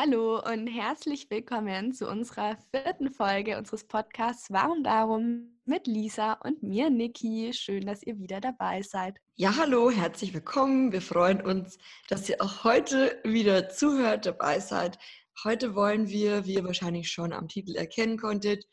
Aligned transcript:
Hallo 0.00 0.40
und 0.40 0.68
herzlich 0.68 1.28
willkommen 1.28 1.92
zu 1.92 2.08
unserer 2.08 2.56
vierten 2.70 3.10
Folge 3.10 3.58
unseres 3.58 3.82
Podcasts 3.82 4.48
Warum 4.48 4.84
Darum 4.84 5.58
mit 5.64 5.88
Lisa 5.88 6.34
und 6.34 6.62
mir, 6.62 6.88
Niki. 6.88 7.52
Schön, 7.52 7.84
dass 7.84 8.04
ihr 8.04 8.16
wieder 8.20 8.40
dabei 8.40 8.82
seid. 8.82 9.18
Ja, 9.34 9.56
hallo, 9.56 9.90
herzlich 9.90 10.32
willkommen. 10.32 10.92
Wir 10.92 11.02
freuen 11.02 11.40
uns, 11.40 11.78
dass 12.08 12.28
ihr 12.28 12.40
auch 12.40 12.62
heute 12.62 13.20
wieder 13.24 13.70
zuhört, 13.70 14.24
dabei 14.24 14.60
seid. 14.60 15.00
Heute 15.42 15.74
wollen 15.74 16.06
wir, 16.06 16.46
wie 16.46 16.54
ihr 16.54 16.64
wahrscheinlich 16.64 17.10
schon 17.10 17.32
am 17.32 17.48
Titel 17.48 17.74
erkennen 17.74 18.18
konntet, 18.18 18.66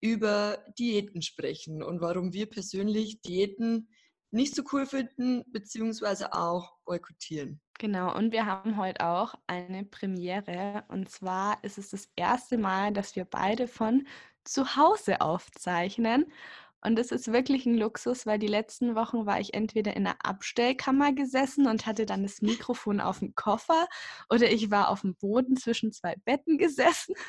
über 0.00 0.58
Diäten 0.76 1.22
sprechen 1.22 1.84
und 1.84 2.00
warum 2.00 2.32
wir 2.32 2.46
persönlich 2.46 3.20
Diäten 3.20 3.90
nicht 4.32 4.56
so 4.56 4.64
cool 4.72 4.86
finden, 4.86 5.44
beziehungsweise 5.52 6.32
auch 6.32 6.72
boykottieren. 6.84 7.60
Genau, 7.78 8.12
und 8.16 8.32
wir 8.32 8.44
haben 8.46 8.76
heute 8.76 9.06
auch 9.06 9.34
eine 9.46 9.84
Premiere. 9.84 10.84
Und 10.88 11.08
zwar 11.10 11.62
ist 11.62 11.78
es 11.78 11.90
das 11.90 12.08
erste 12.16 12.58
Mal, 12.58 12.92
dass 12.92 13.14
wir 13.14 13.24
beide 13.24 13.68
von 13.68 14.06
zu 14.44 14.74
Hause 14.76 15.20
aufzeichnen. 15.20 16.32
Und 16.80 16.96
das 16.96 17.12
ist 17.12 17.32
wirklich 17.32 17.66
ein 17.66 17.76
Luxus, 17.76 18.26
weil 18.26 18.38
die 18.38 18.46
letzten 18.48 18.94
Wochen 18.96 19.26
war 19.26 19.40
ich 19.40 19.54
entweder 19.54 19.96
in 19.96 20.06
einer 20.06 20.16
Abstellkammer 20.24 21.12
gesessen 21.12 21.66
und 21.68 21.86
hatte 21.86 22.06
dann 22.06 22.22
das 22.24 22.40
Mikrofon 22.42 23.00
auf 23.00 23.20
dem 23.20 23.34
Koffer 23.34 23.86
oder 24.30 24.50
ich 24.50 24.70
war 24.70 24.88
auf 24.88 25.00
dem 25.02 25.14
Boden 25.16 25.56
zwischen 25.56 25.92
zwei 25.92 26.14
Betten 26.24 26.58
gesessen. 26.58 27.14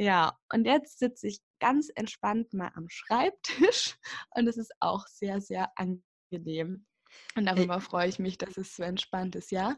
Ja, 0.00 0.38
und 0.52 0.64
jetzt 0.64 1.00
sitze 1.00 1.26
ich 1.26 1.40
ganz 1.58 1.90
entspannt 1.92 2.52
mal 2.54 2.70
am 2.76 2.88
Schreibtisch 2.88 3.96
und 4.30 4.46
es 4.46 4.56
ist 4.56 4.72
auch 4.78 5.04
sehr, 5.08 5.40
sehr 5.40 5.72
angenehm. 5.76 6.86
Und 7.36 7.46
darüber 7.46 7.80
freue 7.80 8.08
ich 8.08 8.18
mich, 8.18 8.38
dass 8.38 8.56
es 8.56 8.76
so 8.76 8.82
entspannt 8.82 9.36
ist, 9.36 9.50
ja? 9.50 9.76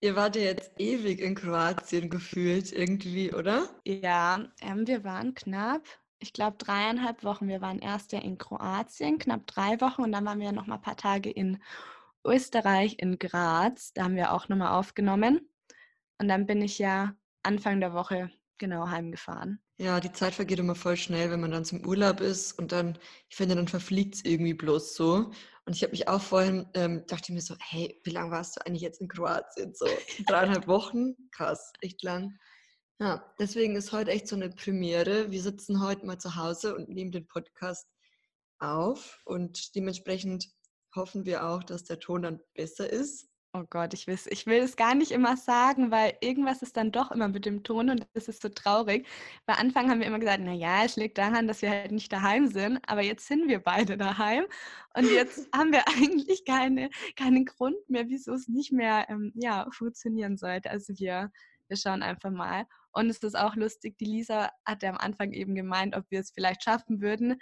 Ihr 0.00 0.16
wart 0.16 0.36
ja 0.36 0.42
jetzt 0.42 0.72
ewig 0.78 1.20
in 1.20 1.34
Kroatien 1.34 2.08
gefühlt 2.08 2.72
irgendwie, 2.72 3.34
oder? 3.34 3.68
Ja, 3.84 4.48
ähm, 4.62 4.86
wir 4.86 5.04
waren 5.04 5.34
knapp, 5.34 5.86
ich 6.18 6.32
glaube 6.32 6.56
dreieinhalb 6.56 7.22
Wochen. 7.22 7.48
Wir 7.48 7.60
waren 7.60 7.80
erst 7.80 8.12
ja 8.12 8.20
in 8.20 8.38
Kroatien, 8.38 9.18
knapp 9.18 9.46
drei 9.46 9.80
Wochen 9.80 10.02
und 10.02 10.12
dann 10.12 10.24
waren 10.24 10.40
wir 10.40 10.52
noch 10.52 10.66
mal 10.66 10.76
ein 10.76 10.82
paar 10.82 10.96
Tage 10.96 11.30
in 11.30 11.62
Österreich, 12.24 12.96
in 12.98 13.18
Graz. 13.18 13.92
Da 13.92 14.04
haben 14.04 14.16
wir 14.16 14.32
auch 14.32 14.48
nochmal 14.48 14.78
aufgenommen. 14.78 15.48
Und 16.18 16.28
dann 16.28 16.46
bin 16.46 16.62
ich 16.62 16.78
ja 16.78 17.14
Anfang 17.42 17.80
der 17.80 17.92
Woche 17.94 18.30
genau 18.58 18.88
heimgefahren. 18.88 19.60
Ja, 19.78 19.98
die 19.98 20.12
Zeit 20.12 20.34
vergeht 20.34 20.58
immer 20.58 20.74
voll 20.74 20.98
schnell, 20.98 21.30
wenn 21.30 21.40
man 21.40 21.50
dann 21.50 21.64
zum 21.64 21.86
Urlaub 21.86 22.20
ist 22.20 22.58
und 22.58 22.72
dann, 22.72 22.98
ich 23.30 23.36
finde, 23.36 23.54
dann 23.54 23.68
verfliegt 23.68 24.16
es 24.16 24.24
irgendwie 24.26 24.52
bloß 24.52 24.94
so. 24.94 25.30
Und 25.70 25.76
ich 25.76 25.84
habe 25.84 25.92
mich 25.92 26.08
auch 26.08 26.20
vorhin, 26.20 26.66
ähm, 26.74 27.04
dachte 27.06 27.32
mir 27.32 27.40
so, 27.40 27.54
hey, 27.60 28.00
wie 28.02 28.10
lange 28.10 28.32
warst 28.32 28.56
du 28.56 28.66
eigentlich 28.66 28.82
jetzt 28.82 29.00
in 29.00 29.06
Kroatien? 29.06 29.72
So 29.72 29.86
dreieinhalb 30.26 30.66
Wochen? 30.66 31.14
Krass, 31.30 31.72
echt 31.80 32.02
lang. 32.02 32.36
Ja, 32.98 33.32
deswegen 33.38 33.76
ist 33.76 33.92
heute 33.92 34.10
echt 34.10 34.26
so 34.26 34.34
eine 34.34 34.50
Premiere. 34.50 35.30
Wir 35.30 35.40
sitzen 35.40 35.80
heute 35.80 36.04
mal 36.06 36.18
zu 36.18 36.34
Hause 36.34 36.74
und 36.74 36.88
nehmen 36.88 37.12
den 37.12 37.28
Podcast 37.28 37.86
auf 38.58 39.22
und 39.26 39.76
dementsprechend 39.76 40.48
hoffen 40.96 41.24
wir 41.24 41.46
auch, 41.46 41.62
dass 41.62 41.84
der 41.84 42.00
Ton 42.00 42.22
dann 42.22 42.40
besser 42.54 42.92
ist. 42.92 43.29
Oh 43.52 43.64
Gott, 43.68 43.94
ich 43.94 44.06
will, 44.06 44.16
ich 44.26 44.46
will 44.46 44.60
es 44.60 44.76
gar 44.76 44.94
nicht 44.94 45.10
immer 45.10 45.36
sagen, 45.36 45.90
weil 45.90 46.16
irgendwas 46.20 46.62
ist 46.62 46.76
dann 46.76 46.92
doch 46.92 47.10
immer 47.10 47.26
mit 47.26 47.46
dem 47.46 47.64
Ton 47.64 47.90
und 47.90 48.06
das 48.12 48.28
ist 48.28 48.42
so 48.42 48.48
traurig. 48.48 49.08
Bei 49.44 49.54
Anfang 49.54 49.90
haben 49.90 49.98
wir 49.98 50.06
immer 50.06 50.20
gesagt, 50.20 50.40
naja, 50.40 50.84
es 50.84 50.94
liegt 50.94 51.18
daran, 51.18 51.48
dass 51.48 51.60
wir 51.60 51.70
halt 51.70 51.90
nicht 51.90 52.12
daheim 52.12 52.46
sind, 52.46 52.78
aber 52.86 53.02
jetzt 53.02 53.26
sind 53.26 53.48
wir 53.48 53.58
beide 53.58 53.96
daheim 53.96 54.44
und 54.94 55.10
jetzt 55.10 55.48
haben 55.54 55.72
wir 55.72 55.82
eigentlich 55.88 56.44
keine, 56.44 56.90
keinen 57.16 57.44
Grund 57.44 57.76
mehr, 57.88 58.08
wieso 58.08 58.34
es 58.34 58.46
nicht 58.46 58.70
mehr 58.70 59.06
ähm, 59.08 59.32
ja, 59.34 59.66
funktionieren 59.72 60.36
sollte. 60.36 60.70
Also 60.70 60.92
wir, 60.98 61.32
wir 61.66 61.76
schauen 61.76 62.04
einfach 62.04 62.30
mal. 62.30 62.66
Und 62.92 63.10
es 63.10 63.18
ist 63.18 63.36
auch 63.36 63.56
lustig, 63.56 63.98
die 63.98 64.04
Lisa 64.04 64.52
hatte 64.64 64.88
am 64.88 64.96
Anfang 64.96 65.32
eben 65.32 65.56
gemeint, 65.56 65.96
ob 65.96 66.04
wir 66.10 66.20
es 66.20 66.30
vielleicht 66.30 66.62
schaffen 66.62 67.00
würden, 67.00 67.40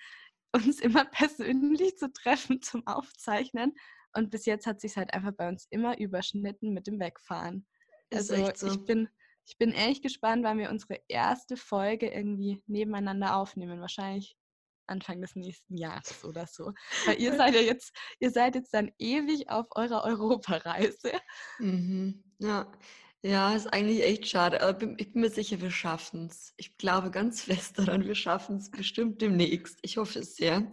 uns 0.53 0.81
immer 0.81 1.05
persönlich 1.11 1.99
zu 1.99 2.11
treffen 2.11 2.63
zum 2.63 2.87
Aufzeichnen. 2.87 3.75
Und 4.15 4.31
bis 4.31 4.47
jetzt 4.47 4.67
hat 4.67 4.81
sich 4.81 4.97
halt 4.97 5.13
einfach 5.13 5.33
bei 5.37 5.49
uns 5.49 5.67
immer 5.71 5.99
überschnitten 5.99 6.73
mit 6.73 6.87
dem 6.87 6.99
Wegfahren. 7.01 7.67
Ist 8.11 8.31
also 8.31 8.51
so. 8.55 8.67
ich 8.69 8.85
bin 8.85 9.09
ich 9.49 9.57
bin 9.57 9.73
echt 9.73 10.03
gespannt, 10.03 10.45
wann 10.45 10.59
wir 10.59 10.69
unsere 10.69 11.01
erste 11.09 11.57
Folge 11.57 12.09
irgendwie 12.09 12.63
nebeneinander 12.67 13.37
aufnehmen. 13.37 13.81
Wahrscheinlich 13.81 14.37
Anfang 14.87 15.21
des 15.21 15.35
nächsten 15.37 15.77
Jahres 15.77 16.25
oder 16.25 16.47
so. 16.47 16.73
Weil 17.07 17.21
ihr 17.21 17.35
seid 17.35 17.55
ja 17.55 17.61
jetzt, 17.77 17.97
ihr 18.21 18.31
seid 18.31 18.55
jetzt 18.55 18.75
dann 18.75 18.91
ewig 18.99 19.49
auf 19.49 19.67
eurer 19.75 20.05
Europareise. 20.05 21.13
Mhm. 21.59 22.23
Ja. 22.39 22.71
Ja, 23.23 23.53
ist 23.53 23.67
eigentlich 23.67 24.05
echt 24.05 24.29
schade, 24.29 24.63
aber 24.63 24.95
ich 24.97 25.13
bin 25.13 25.23
mir 25.23 25.31
sicher, 25.31 25.61
wir 25.61 25.73
schaffen 25.73 26.27
es. 26.27 26.55
Ich 26.57 26.79
glaube 26.79 27.11
ganz 27.11 27.43
fest 27.43 27.77
daran, 27.77 28.07
wir 28.07 28.15
schaffen 28.15 28.59
es 28.59 28.71
bestimmt 28.71 29.21
demnächst. 29.21 29.77
Ich 29.83 29.97
hoffe 29.97 30.21
es 30.21 30.37
sehr. 30.37 30.73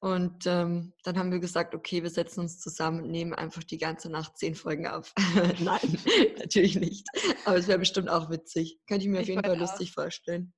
Und 0.00 0.46
ähm, 0.46 0.92
dann 1.02 1.18
haben 1.18 1.32
wir 1.32 1.40
gesagt, 1.40 1.74
okay, 1.74 2.04
wir 2.04 2.10
setzen 2.10 2.40
uns 2.40 2.60
zusammen 2.60 3.02
und 3.02 3.10
nehmen 3.10 3.34
einfach 3.34 3.64
die 3.64 3.78
ganze 3.78 4.08
Nacht 4.08 4.38
zehn 4.38 4.54
Folgen 4.54 4.86
auf. 4.86 5.12
Nein, 5.60 5.98
natürlich 6.38 6.76
nicht. 6.76 7.06
Aber 7.44 7.56
es 7.56 7.66
wäre 7.66 7.80
bestimmt 7.80 8.08
auch 8.08 8.30
witzig. 8.30 8.78
Könnte 8.86 9.04
ich 9.04 9.10
mir 9.10 9.18
ich 9.18 9.22
auf 9.22 9.28
jeden 9.28 9.42
Fall 9.42 9.56
auch. 9.56 9.60
lustig 9.60 9.92
vorstellen. 9.92 10.52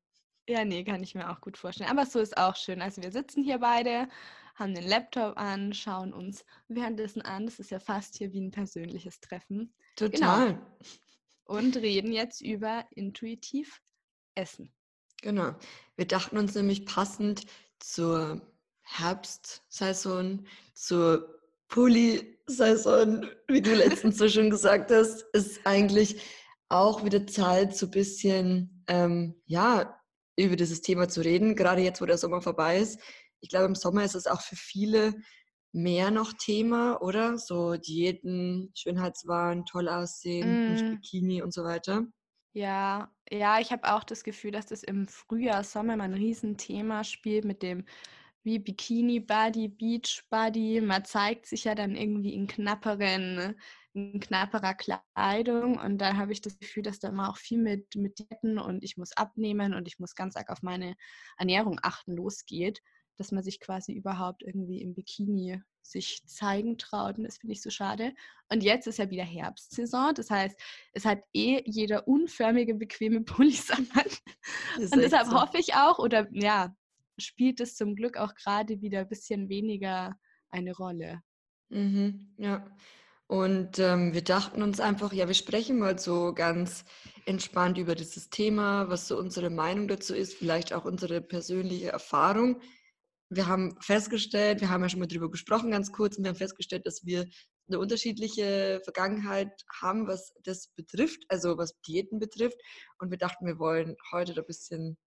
Ja, 0.46 0.64
nee, 0.64 0.84
kann 0.84 1.02
ich 1.02 1.14
mir 1.14 1.30
auch 1.30 1.40
gut 1.40 1.56
vorstellen. 1.56 1.90
Aber 1.90 2.04
so 2.04 2.18
ist 2.18 2.36
auch 2.36 2.56
schön. 2.56 2.82
Also 2.82 3.02
wir 3.02 3.12
sitzen 3.12 3.42
hier 3.42 3.58
beide, 3.58 4.08
haben 4.56 4.74
den 4.74 4.86
Laptop 4.86 5.38
an, 5.38 5.72
schauen 5.72 6.12
uns 6.12 6.44
währenddessen 6.68 7.22
an. 7.22 7.46
Das 7.46 7.60
ist 7.60 7.70
ja 7.70 7.78
fast 7.78 8.18
hier 8.18 8.32
wie 8.32 8.40
ein 8.40 8.50
persönliches 8.50 9.20
Treffen. 9.20 9.72
Total. 9.96 10.48
Genau. 10.48 10.66
Und 11.44 11.76
reden 11.78 12.12
jetzt 12.12 12.42
über 12.42 12.84
intuitiv 12.90 13.80
Essen. 14.34 14.72
Genau. 15.22 15.54
Wir 15.96 16.06
dachten 16.06 16.36
uns 16.36 16.54
nämlich 16.54 16.84
passend 16.84 17.46
zur 17.78 18.49
Herbstsaison 18.90 20.46
zur 20.74 21.40
Pulli-Saison, 21.68 23.26
wie 23.48 23.62
du 23.62 23.74
letztens 23.74 24.18
so 24.18 24.28
schon 24.28 24.50
gesagt 24.50 24.90
hast, 24.90 25.24
ist 25.32 25.60
eigentlich 25.64 26.20
auch 26.68 27.04
wieder 27.04 27.26
Zeit, 27.26 27.76
so 27.76 27.86
ein 27.86 27.92
bisschen, 27.92 28.84
ähm, 28.88 29.40
ja, 29.46 30.00
über 30.36 30.56
dieses 30.56 30.80
Thema 30.80 31.08
zu 31.08 31.20
reden, 31.20 31.56
gerade 31.56 31.82
jetzt, 31.82 32.00
wo 32.00 32.06
der 32.06 32.18
Sommer 32.18 32.40
vorbei 32.40 32.78
ist. 32.78 33.00
Ich 33.40 33.48
glaube, 33.48 33.66
im 33.66 33.74
Sommer 33.74 34.04
ist 34.04 34.14
es 34.14 34.26
auch 34.26 34.40
für 34.40 34.56
viele 34.56 35.14
mehr 35.72 36.10
noch 36.10 36.32
Thema, 36.32 37.00
oder? 37.00 37.38
So 37.38 37.76
Diäten, 37.76 38.72
Schönheitswahn, 38.74 39.66
toll 39.66 39.88
aussehen, 39.88 40.74
mm. 40.74 40.90
Bikini 40.90 41.42
und 41.42 41.52
so 41.52 41.64
weiter. 41.64 42.06
Ja, 42.52 43.12
ja, 43.30 43.60
ich 43.60 43.70
habe 43.70 43.92
auch 43.92 44.02
das 44.02 44.24
Gefühl, 44.24 44.50
dass 44.50 44.66
das 44.66 44.82
im 44.82 45.06
Frühjahr, 45.06 45.62
Sommer 45.62 45.96
mal 45.96 46.04
ein 46.04 46.14
Riesenthema 46.14 47.04
spielt 47.04 47.44
mit 47.44 47.62
dem 47.62 47.84
wie 48.42 48.58
Bikini 48.58 49.20
Body, 49.20 49.68
Beach 49.68 50.22
Body. 50.30 50.80
Man 50.80 51.04
zeigt 51.04 51.46
sich 51.46 51.64
ja 51.64 51.74
dann 51.74 51.94
irgendwie 51.94 52.34
in 52.34 52.46
knapperen, 52.46 53.56
in 53.92 54.20
knapperer 54.20 54.74
Kleidung 54.74 55.78
und 55.78 55.98
da 55.98 56.16
habe 56.16 56.32
ich 56.32 56.40
das 56.40 56.58
Gefühl, 56.58 56.82
dass 56.82 57.00
da 57.00 57.08
immer 57.08 57.30
auch 57.30 57.36
viel 57.36 57.58
mit, 57.58 57.94
mit 57.96 58.18
Diäten 58.18 58.58
und 58.58 58.84
ich 58.84 58.96
muss 58.96 59.12
abnehmen 59.16 59.74
und 59.74 59.88
ich 59.88 59.98
muss 59.98 60.14
ganz 60.14 60.36
arg 60.36 60.50
auf 60.50 60.62
meine 60.62 60.94
Ernährung 61.36 61.78
achten 61.82 62.16
losgeht, 62.16 62.80
dass 63.16 63.32
man 63.32 63.42
sich 63.42 63.60
quasi 63.60 63.92
überhaupt 63.92 64.42
irgendwie 64.42 64.80
im 64.80 64.94
Bikini 64.94 65.60
sich 65.82 66.22
zeigen 66.26 66.78
traut 66.78 67.18
und 67.18 67.24
das 67.24 67.38
finde 67.38 67.52
ich 67.52 67.62
so 67.62 67.70
schade. 67.70 68.14
Und 68.48 68.62
jetzt 68.62 68.86
ist 68.86 68.98
ja 68.98 69.10
wieder 69.10 69.24
Herbstsaison, 69.24 70.14
das 70.14 70.30
heißt, 70.30 70.58
es 70.92 71.04
hat 71.04 71.22
eh 71.34 71.62
jeder 71.66 72.06
unförmige, 72.06 72.74
bequeme 72.74 73.20
Pullis 73.24 73.70
an. 73.70 73.86
Und 74.76 74.96
deshalb 74.96 75.26
so. 75.26 75.40
hoffe 75.40 75.58
ich 75.58 75.74
auch, 75.74 75.98
oder 75.98 76.28
ja, 76.30 76.74
spielt 77.20 77.60
es 77.60 77.76
zum 77.76 77.94
Glück 77.94 78.16
auch 78.16 78.34
gerade 78.34 78.80
wieder 78.80 79.00
ein 79.00 79.08
bisschen 79.08 79.48
weniger 79.48 80.16
eine 80.50 80.74
Rolle. 80.74 81.20
Mhm, 81.68 82.34
ja. 82.36 82.66
Und 83.26 83.78
ähm, 83.78 84.12
wir 84.12 84.24
dachten 84.24 84.60
uns 84.60 84.80
einfach, 84.80 85.12
ja, 85.12 85.28
wir 85.28 85.34
sprechen 85.34 85.78
mal 85.78 85.96
so 85.96 86.34
ganz 86.34 86.84
entspannt 87.26 87.78
über 87.78 87.94
dieses 87.94 88.28
Thema, 88.28 88.88
was 88.88 89.06
so 89.06 89.16
unsere 89.16 89.50
Meinung 89.50 89.86
dazu 89.86 90.16
ist, 90.16 90.34
vielleicht 90.34 90.72
auch 90.72 90.84
unsere 90.84 91.20
persönliche 91.20 91.90
Erfahrung. 91.90 92.60
Wir 93.28 93.46
haben 93.46 93.76
festgestellt, 93.80 94.60
wir 94.60 94.68
haben 94.68 94.82
ja 94.82 94.88
schon 94.88 94.98
mal 94.98 95.06
darüber 95.06 95.30
gesprochen, 95.30 95.70
ganz 95.70 95.92
kurz, 95.92 96.16
und 96.16 96.24
wir 96.24 96.30
haben 96.30 96.36
festgestellt, 96.36 96.84
dass 96.86 97.04
wir 97.04 97.24
eine 97.68 97.78
unterschiedliche 97.78 98.80
Vergangenheit 98.82 99.52
haben, 99.80 100.08
was 100.08 100.32
das 100.42 100.66
betrifft, 100.74 101.22
also 101.28 101.56
was 101.56 101.80
Diäten 101.82 102.18
betrifft. 102.18 102.60
Und 102.98 103.12
wir 103.12 103.18
dachten, 103.18 103.46
wir 103.46 103.60
wollen 103.60 103.94
heute 104.10 104.34
ein 104.36 104.44
bisschen 104.44 104.98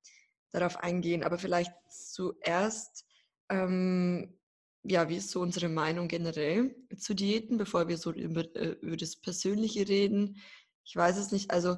darauf 0.53 0.77
eingehen. 0.77 1.23
Aber 1.23 1.38
vielleicht 1.38 1.73
zuerst, 1.89 3.05
ähm, 3.50 4.38
ja, 4.83 5.09
wie 5.09 5.17
ist 5.17 5.31
so 5.31 5.41
unsere 5.41 5.69
Meinung 5.69 6.07
generell 6.07 6.75
zu 6.97 7.13
Diäten, 7.13 7.57
bevor 7.57 7.88
wir 7.88 7.97
so 7.97 8.11
über, 8.11 8.44
äh, 8.55 8.75
über 8.81 8.97
das 8.97 9.15
Persönliche 9.15 9.88
reden? 9.88 10.41
Ich 10.85 10.95
weiß 10.95 11.17
es 11.17 11.31
nicht. 11.31 11.51
Also 11.51 11.77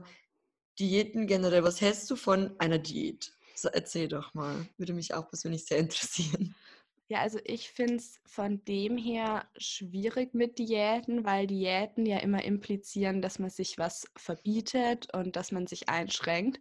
Diäten 0.80 1.28
generell, 1.28 1.64
was 1.64 1.82
hältst 1.82 2.10
du 2.12 2.16
von 2.16 2.60
einer 2.60 2.80
Diät? 2.80 3.32
So, 3.56 3.70
erzähl 3.70 4.08
doch 4.08 4.34
mal. 4.34 4.68
Würde 4.78 4.94
mich 4.94 5.14
auch 5.14 5.28
persönlich 5.30 5.66
sehr 5.66 5.78
interessieren. 5.80 6.56
Ja, 7.08 7.20
also 7.20 7.40
ich 7.44 7.70
finde 7.70 7.98
es 7.98 8.20
von 8.26 8.66
dem 8.66 8.98
her 8.98 9.48
schwierig 9.58 10.34
mit 10.34 10.58
Diäten, 10.58 11.24
weil 11.24 11.46
Diäten 11.46 12.08
ja 12.08 12.18
immer 12.18 12.44
implizieren, 12.44 13.22
dass 13.22 13.38
man 13.38 13.52
sich 13.52 13.78
was 13.78 14.08
verbietet 14.16 15.14
und 15.14 15.36
dass 15.36 15.52
man 15.52 15.68
sich 15.68 15.88
einschränkt. 15.88 16.60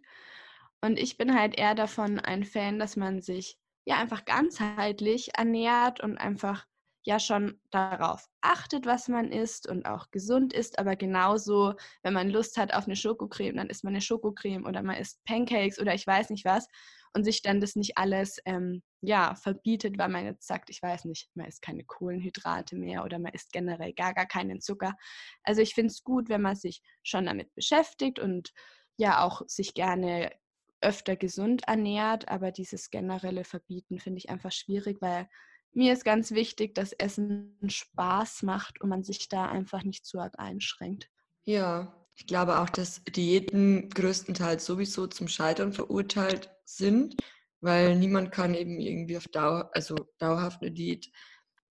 Und 0.85 0.99
ich 0.99 1.17
bin 1.17 1.33
halt 1.33 1.57
eher 1.57 1.73
davon 1.73 2.19
ein 2.19 2.43
Fan, 2.43 2.77
dass 2.77 2.95
man 2.95 3.19
sich 3.19 3.57
ja 3.85 3.97
einfach 3.97 4.23
ganzheitlich 4.23 5.31
ernährt 5.35 5.99
und 5.99 6.19
einfach 6.19 6.67
ja 7.03 7.19
schon 7.19 7.59
darauf 7.71 8.27
achtet, 8.41 8.85
was 8.85 9.07
man 9.07 9.31
isst 9.31 9.67
und 9.67 9.87
auch 9.87 10.11
gesund 10.11 10.53
ist, 10.53 10.77
aber 10.77 10.95
genauso, 10.95 11.73
wenn 12.03 12.13
man 12.13 12.29
Lust 12.29 12.57
hat 12.57 12.71
auf 12.71 12.85
eine 12.85 12.95
Schokocreme, 12.95 13.55
dann 13.55 13.69
isst 13.69 13.83
man 13.83 13.93
eine 13.93 14.01
Schokocreme 14.01 14.67
oder 14.67 14.83
man 14.83 14.97
isst 14.97 15.23
Pancakes 15.25 15.79
oder 15.79 15.95
ich 15.95 16.05
weiß 16.05 16.29
nicht 16.29 16.45
was 16.45 16.67
und 17.15 17.23
sich 17.23 17.41
dann 17.41 17.61
das 17.61 17.75
nicht 17.75 17.97
alles 17.97 18.37
ähm, 18.45 18.83
ja 19.01 19.33
verbietet, 19.33 19.97
weil 19.97 20.09
man 20.09 20.25
jetzt 20.25 20.45
sagt, 20.45 20.69
ich 20.69 20.83
weiß 20.83 21.05
nicht, 21.05 21.29
man 21.33 21.47
isst 21.47 21.63
keine 21.63 21.83
Kohlenhydrate 21.83 22.75
mehr 22.75 23.03
oder 23.03 23.17
man 23.17 23.33
isst 23.33 23.51
generell 23.53 23.93
gar 23.93 24.13
gar 24.13 24.27
keinen 24.27 24.61
Zucker. 24.61 24.93
Also 25.43 25.61
ich 25.61 25.73
finde 25.73 25.91
es 25.91 26.03
gut, 26.03 26.29
wenn 26.29 26.41
man 26.43 26.55
sich 26.55 26.83
schon 27.01 27.25
damit 27.25 27.55
beschäftigt 27.55 28.19
und 28.19 28.51
ja 28.97 29.23
auch 29.23 29.41
sich 29.47 29.73
gerne 29.73 30.31
öfter 30.81 31.15
gesund 31.15 31.63
ernährt, 31.67 32.27
aber 32.29 32.51
dieses 32.51 32.89
generelle 32.89 33.43
Verbieten 33.43 33.99
finde 33.99 34.19
ich 34.19 34.29
einfach 34.29 34.51
schwierig, 34.51 35.01
weil 35.01 35.27
mir 35.73 35.93
ist 35.93 36.05
ganz 36.05 36.31
wichtig, 36.31 36.73
dass 36.75 36.93
Essen 36.93 37.57
Spaß 37.67 38.43
macht 38.43 38.81
und 38.81 38.89
man 38.89 39.03
sich 39.03 39.27
da 39.27 39.47
einfach 39.47 39.83
nicht 39.83 40.05
zu 40.05 40.19
arg 40.19 40.39
einschränkt. 40.39 41.09
Ja, 41.43 41.93
ich 42.15 42.27
glaube 42.27 42.59
auch, 42.59 42.69
dass 42.69 43.03
Diäten 43.03 43.89
größtenteils 43.89 44.65
sowieso 44.65 45.07
zum 45.07 45.27
Scheitern 45.27 45.73
verurteilt 45.73 46.49
sind, 46.63 47.15
weil 47.59 47.97
niemand 47.97 48.31
kann 48.31 48.53
eben 48.53 48.79
irgendwie 48.79 49.17
auf 49.17 49.27
Dauer, 49.27 49.69
also 49.73 49.95
dauerhaft 50.17 50.61
eine 50.61 50.71
Diät 50.71 51.11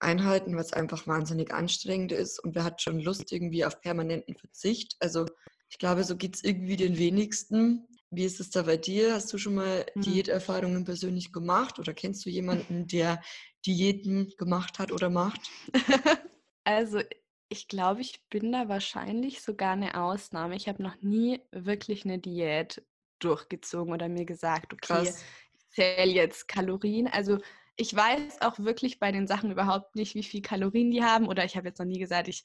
einhalten, 0.00 0.56
was 0.56 0.72
einfach 0.72 1.06
wahnsinnig 1.06 1.52
anstrengend 1.52 2.12
ist 2.12 2.38
und 2.38 2.54
wer 2.54 2.64
hat 2.64 2.82
schon 2.82 3.00
Lust 3.00 3.32
irgendwie 3.32 3.64
auf 3.64 3.80
permanenten 3.80 4.36
Verzicht. 4.36 4.96
Also 5.00 5.24
ich 5.70 5.78
glaube, 5.78 6.04
so 6.04 6.16
geht 6.16 6.36
es 6.36 6.44
irgendwie 6.44 6.76
den 6.76 6.98
wenigsten. 6.98 7.88
Wie 8.16 8.24
ist 8.24 8.40
es 8.40 8.50
da 8.50 8.62
bei 8.62 8.76
dir? 8.76 9.14
Hast 9.14 9.32
du 9.32 9.38
schon 9.38 9.54
mal 9.56 9.86
mhm. 9.94 10.02
Diäterfahrungen 10.02 10.84
persönlich 10.84 11.32
gemacht 11.32 11.78
oder 11.78 11.94
kennst 11.94 12.24
du 12.24 12.30
jemanden, 12.30 12.86
der 12.86 13.22
Diäten 13.66 14.32
gemacht 14.38 14.78
hat 14.78 14.92
oder 14.92 15.10
macht? 15.10 15.40
also 16.64 17.00
ich 17.48 17.68
glaube, 17.68 18.00
ich 18.00 18.20
bin 18.30 18.52
da 18.52 18.68
wahrscheinlich 18.68 19.42
sogar 19.42 19.72
eine 19.72 20.00
Ausnahme. 20.00 20.56
Ich 20.56 20.68
habe 20.68 20.82
noch 20.82 21.00
nie 21.02 21.40
wirklich 21.52 22.04
eine 22.04 22.18
Diät 22.18 22.82
durchgezogen 23.18 23.92
oder 23.92 24.08
mir 24.08 24.24
gesagt, 24.24 24.72
okay, 24.72 25.04
Krass. 25.04 25.24
ich 25.52 25.68
zähle 25.70 26.12
jetzt 26.12 26.48
Kalorien. 26.48 27.06
Also 27.06 27.38
ich 27.76 27.94
weiß 27.94 28.40
auch 28.42 28.58
wirklich 28.58 28.98
bei 28.98 29.12
den 29.12 29.26
Sachen 29.26 29.50
überhaupt 29.50 29.96
nicht, 29.96 30.14
wie 30.14 30.22
viel 30.22 30.42
Kalorien 30.42 30.90
die 30.90 31.02
haben. 31.02 31.28
Oder 31.28 31.44
ich 31.44 31.56
habe 31.56 31.68
jetzt 31.68 31.78
noch 31.78 31.86
nie 31.86 31.98
gesagt, 31.98 32.28
ich 32.28 32.44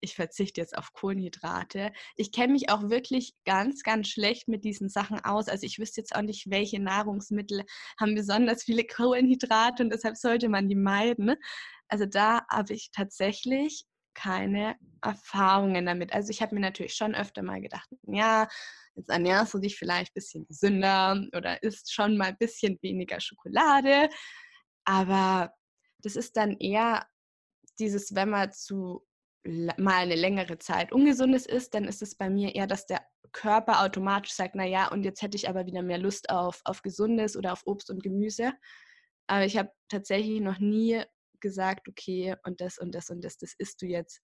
ich 0.00 0.14
verzichte 0.14 0.60
jetzt 0.60 0.76
auf 0.76 0.92
Kohlenhydrate. 0.92 1.92
Ich 2.16 2.32
kenne 2.32 2.54
mich 2.54 2.70
auch 2.70 2.88
wirklich 2.88 3.34
ganz, 3.44 3.82
ganz 3.82 4.08
schlecht 4.08 4.48
mit 4.48 4.64
diesen 4.64 4.88
Sachen 4.88 5.20
aus. 5.20 5.48
Also 5.48 5.66
ich 5.66 5.78
wüsste 5.78 6.00
jetzt 6.00 6.14
auch 6.14 6.22
nicht, 6.22 6.50
welche 6.50 6.80
Nahrungsmittel 6.80 7.64
haben 7.98 8.14
besonders 8.14 8.64
viele 8.64 8.84
Kohlenhydrate 8.84 9.82
und 9.82 9.90
deshalb 9.90 10.16
sollte 10.16 10.48
man 10.48 10.68
die 10.68 10.76
meiden. 10.76 11.34
Also 11.88 12.06
da 12.06 12.42
habe 12.50 12.72
ich 12.72 12.90
tatsächlich 12.92 13.84
keine 14.14 14.76
Erfahrungen 15.02 15.86
damit. 15.86 16.12
Also 16.12 16.30
ich 16.30 16.42
habe 16.42 16.54
mir 16.54 16.60
natürlich 16.60 16.94
schon 16.94 17.14
öfter 17.14 17.42
mal 17.42 17.60
gedacht, 17.60 17.88
ja, 18.02 18.48
jetzt 18.94 19.08
ernährst 19.08 19.54
du 19.54 19.58
dich 19.58 19.76
vielleicht 19.76 20.10
ein 20.10 20.14
bisschen 20.14 20.46
gesünder 20.46 21.22
oder 21.34 21.62
isst 21.62 21.92
schon 21.92 22.16
mal 22.16 22.28
ein 22.28 22.36
bisschen 22.38 22.78
weniger 22.82 23.20
Schokolade. 23.20 24.08
Aber 24.84 25.52
das 25.98 26.16
ist 26.16 26.36
dann 26.36 26.56
eher 26.58 27.06
dieses, 27.78 28.14
wenn 28.14 28.30
man 28.30 28.52
zu 28.52 29.06
mal 29.44 30.02
eine 30.02 30.16
längere 30.16 30.58
Zeit 30.58 30.92
Ungesundes 30.92 31.46
ist, 31.46 31.74
dann 31.74 31.84
ist 31.84 32.02
es 32.02 32.14
bei 32.14 32.28
mir 32.28 32.54
eher, 32.54 32.66
dass 32.66 32.86
der 32.86 33.00
Körper 33.32 33.82
automatisch 33.82 34.32
sagt, 34.32 34.54
na 34.54 34.64
ja, 34.64 34.88
und 34.90 35.04
jetzt 35.04 35.22
hätte 35.22 35.36
ich 35.36 35.48
aber 35.48 35.66
wieder 35.66 35.82
mehr 35.82 35.98
Lust 35.98 36.30
auf, 36.30 36.60
auf 36.64 36.82
Gesundes 36.82 37.36
oder 37.36 37.52
auf 37.52 37.62
Obst 37.66 37.90
und 37.90 38.02
Gemüse. 38.02 38.52
Aber 39.26 39.44
ich 39.44 39.56
habe 39.56 39.70
tatsächlich 39.88 40.40
noch 40.40 40.58
nie 40.58 41.02
gesagt, 41.40 41.88
okay, 41.88 42.36
und 42.44 42.60
das 42.60 42.78
und 42.78 42.94
das 42.94 43.10
und 43.10 43.22
das, 43.24 43.38
das 43.38 43.54
isst 43.56 43.80
du 43.82 43.86
jetzt 43.86 44.20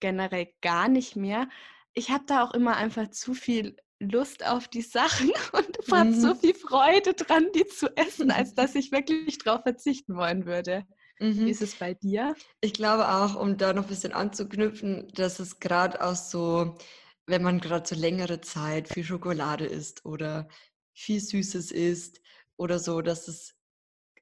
generell 0.00 0.48
gar 0.60 0.88
nicht 0.88 1.16
mehr. 1.16 1.48
Ich 1.94 2.10
habe 2.10 2.24
da 2.26 2.42
auch 2.42 2.52
immer 2.52 2.76
einfach 2.76 3.08
zu 3.10 3.34
viel 3.34 3.76
Lust 4.00 4.46
auf 4.46 4.66
die 4.66 4.82
Sachen 4.82 5.30
und 5.52 5.88
mhm. 5.88 5.92
habe 5.92 6.14
so 6.14 6.34
viel 6.34 6.54
Freude 6.54 7.14
dran, 7.14 7.46
die 7.54 7.66
zu 7.66 7.94
essen, 7.96 8.30
als 8.30 8.54
dass 8.54 8.74
ich 8.74 8.90
wirklich 8.90 9.38
darauf 9.38 9.62
verzichten 9.62 10.16
wollen 10.16 10.46
würde. 10.46 10.84
Mhm. 11.20 11.46
Wie 11.46 11.50
ist 11.50 11.62
es 11.62 11.76
bei 11.76 11.94
dir? 11.94 12.34
Ich 12.62 12.72
glaube 12.72 13.08
auch, 13.08 13.36
um 13.36 13.58
da 13.58 13.72
noch 13.72 13.84
ein 13.84 13.88
bisschen 13.88 14.12
anzuknüpfen, 14.12 15.08
dass 15.14 15.38
es 15.38 15.60
gerade 15.60 16.02
auch 16.02 16.16
so, 16.16 16.78
wenn 17.26 17.42
man 17.42 17.60
gerade 17.60 17.86
so 17.86 17.94
längere 17.94 18.40
Zeit 18.40 18.88
viel 18.88 19.04
Schokolade 19.04 19.66
isst 19.66 20.04
oder 20.06 20.48
viel 20.94 21.20
Süßes 21.20 21.70
isst 21.70 22.20
oder 22.56 22.78
so, 22.78 23.02
dass 23.02 23.28
es 23.28 23.54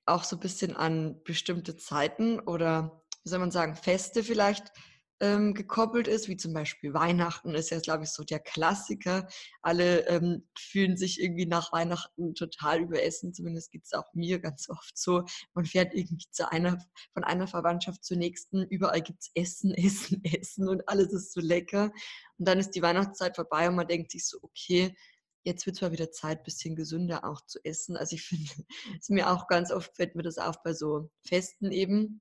auch 0.07 0.25
so 0.25 0.37
ein 0.37 0.41
bisschen 0.41 0.75
an 0.75 1.23
bestimmte 1.23 1.77
Zeiten 1.77 2.41
oder, 2.41 3.05
wie 3.23 3.29
soll 3.29 3.39
man 3.39 3.51
sagen, 3.53 3.77
Feste 3.77 4.25
vielleicht 4.25 4.73
ähm, 5.21 5.55
gekoppelt 5.55 6.07
ist, 6.07 6.29
wie 6.29 6.37
zum 6.37 6.53
Beispiel 6.53 6.95
Weihnachten 6.95 7.55
ist 7.55 7.71
ja, 7.71 7.81
glaube 7.81 8.05
ich, 8.05 8.11
so 8.11 8.23
der 8.25 8.39
Klassiker. 8.39 9.29
Alle 9.63 10.07
ähm, 10.09 10.47
fühlen 10.57 10.97
sich 10.97 11.21
irgendwie 11.21 11.47
nach 11.47 11.73
Weihnachten 11.73 12.35
total 12.35 12.81
überessen, 12.81 13.35
zumindest 13.35 13.73
geht 13.73 13.85
es 13.85 13.93
auch 13.93 14.15
mir 14.15 14.39
ganz 14.39 14.69
oft 14.69 14.97
so. 14.97 15.25
Man 15.55 15.65
fährt 15.65 15.95
irgendwie 15.95 16.31
zu 16.31 16.51
einer, 16.51 16.79
von 17.13 17.25
einer 17.25 17.47
Verwandtschaft 17.47 18.05
zur 18.05 18.17
nächsten, 18.17 18.63
überall 18.65 19.03
gibt 19.03 19.23
es 19.23 19.31
Essen, 19.35 19.73
Essen, 19.75 20.23
Essen 20.25 20.69
und 20.69 20.89
alles 20.89 21.13
ist 21.13 21.33
so 21.33 21.41
lecker. 21.41 21.93
Und 22.39 22.47
dann 22.47 22.59
ist 22.59 22.71
die 22.71 22.83
Weihnachtszeit 22.83 23.37
vorbei 23.37 23.69
und 23.69 23.75
man 23.75 23.89
denkt 23.89 24.13
sich 24.13 24.27
so, 24.27 24.39
okay, 24.43 24.95
jetzt 25.43 25.67
wird 25.67 25.81
mal 25.81 25.93
wieder 25.93 26.11
Zeit, 26.11 26.39
ein 26.39 26.45
bisschen 26.45 26.77
gesünder 26.77 27.25
auch 27.25 27.41
zu 27.47 27.59
essen. 27.65 27.97
Also 27.97 28.15
ich 28.15 28.23
finde, 28.23 28.51
es 29.01 29.09
mir 29.09 29.31
auch 29.31 29.49
ganz 29.49 29.73
oft 29.73 29.97
fällt 29.97 30.15
mir 30.15 30.23
das 30.23 30.39
auf 30.39 30.63
bei 30.63 30.75
so 30.75 31.11
Festen 31.27 31.73
eben, 31.73 32.21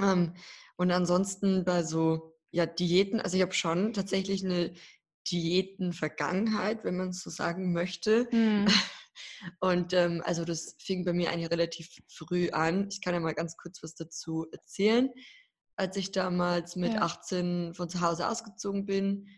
ähm, 0.00 0.34
und 0.76 0.90
ansonsten 0.90 1.64
bei 1.64 1.82
so 1.82 2.34
ja, 2.50 2.66
Diäten, 2.66 3.20
also 3.20 3.36
ich 3.36 3.42
habe 3.42 3.54
schon 3.54 3.92
tatsächlich 3.92 4.44
eine 4.44 4.72
Diäten-Vergangenheit, 5.30 6.84
wenn 6.84 6.96
man 6.96 7.10
es 7.10 7.22
so 7.22 7.30
sagen 7.30 7.72
möchte. 7.72 8.28
Mhm. 8.32 8.66
Und 9.60 9.92
ähm, 9.92 10.22
also 10.24 10.44
das 10.44 10.76
fing 10.78 11.04
bei 11.04 11.12
mir 11.12 11.30
eigentlich 11.30 11.50
relativ 11.50 11.88
früh 12.08 12.50
an. 12.50 12.88
Ich 12.90 13.00
kann 13.00 13.14
ja 13.14 13.20
mal 13.20 13.34
ganz 13.34 13.56
kurz 13.56 13.82
was 13.82 13.94
dazu 13.94 14.46
erzählen. 14.52 15.10
Als 15.76 15.96
ich 15.96 16.12
damals 16.12 16.76
mit 16.76 16.94
ja. 16.94 17.02
18 17.02 17.74
von 17.74 17.88
zu 17.88 18.00
Hause 18.00 18.28
ausgezogen 18.28 18.86
bin, 18.86 19.28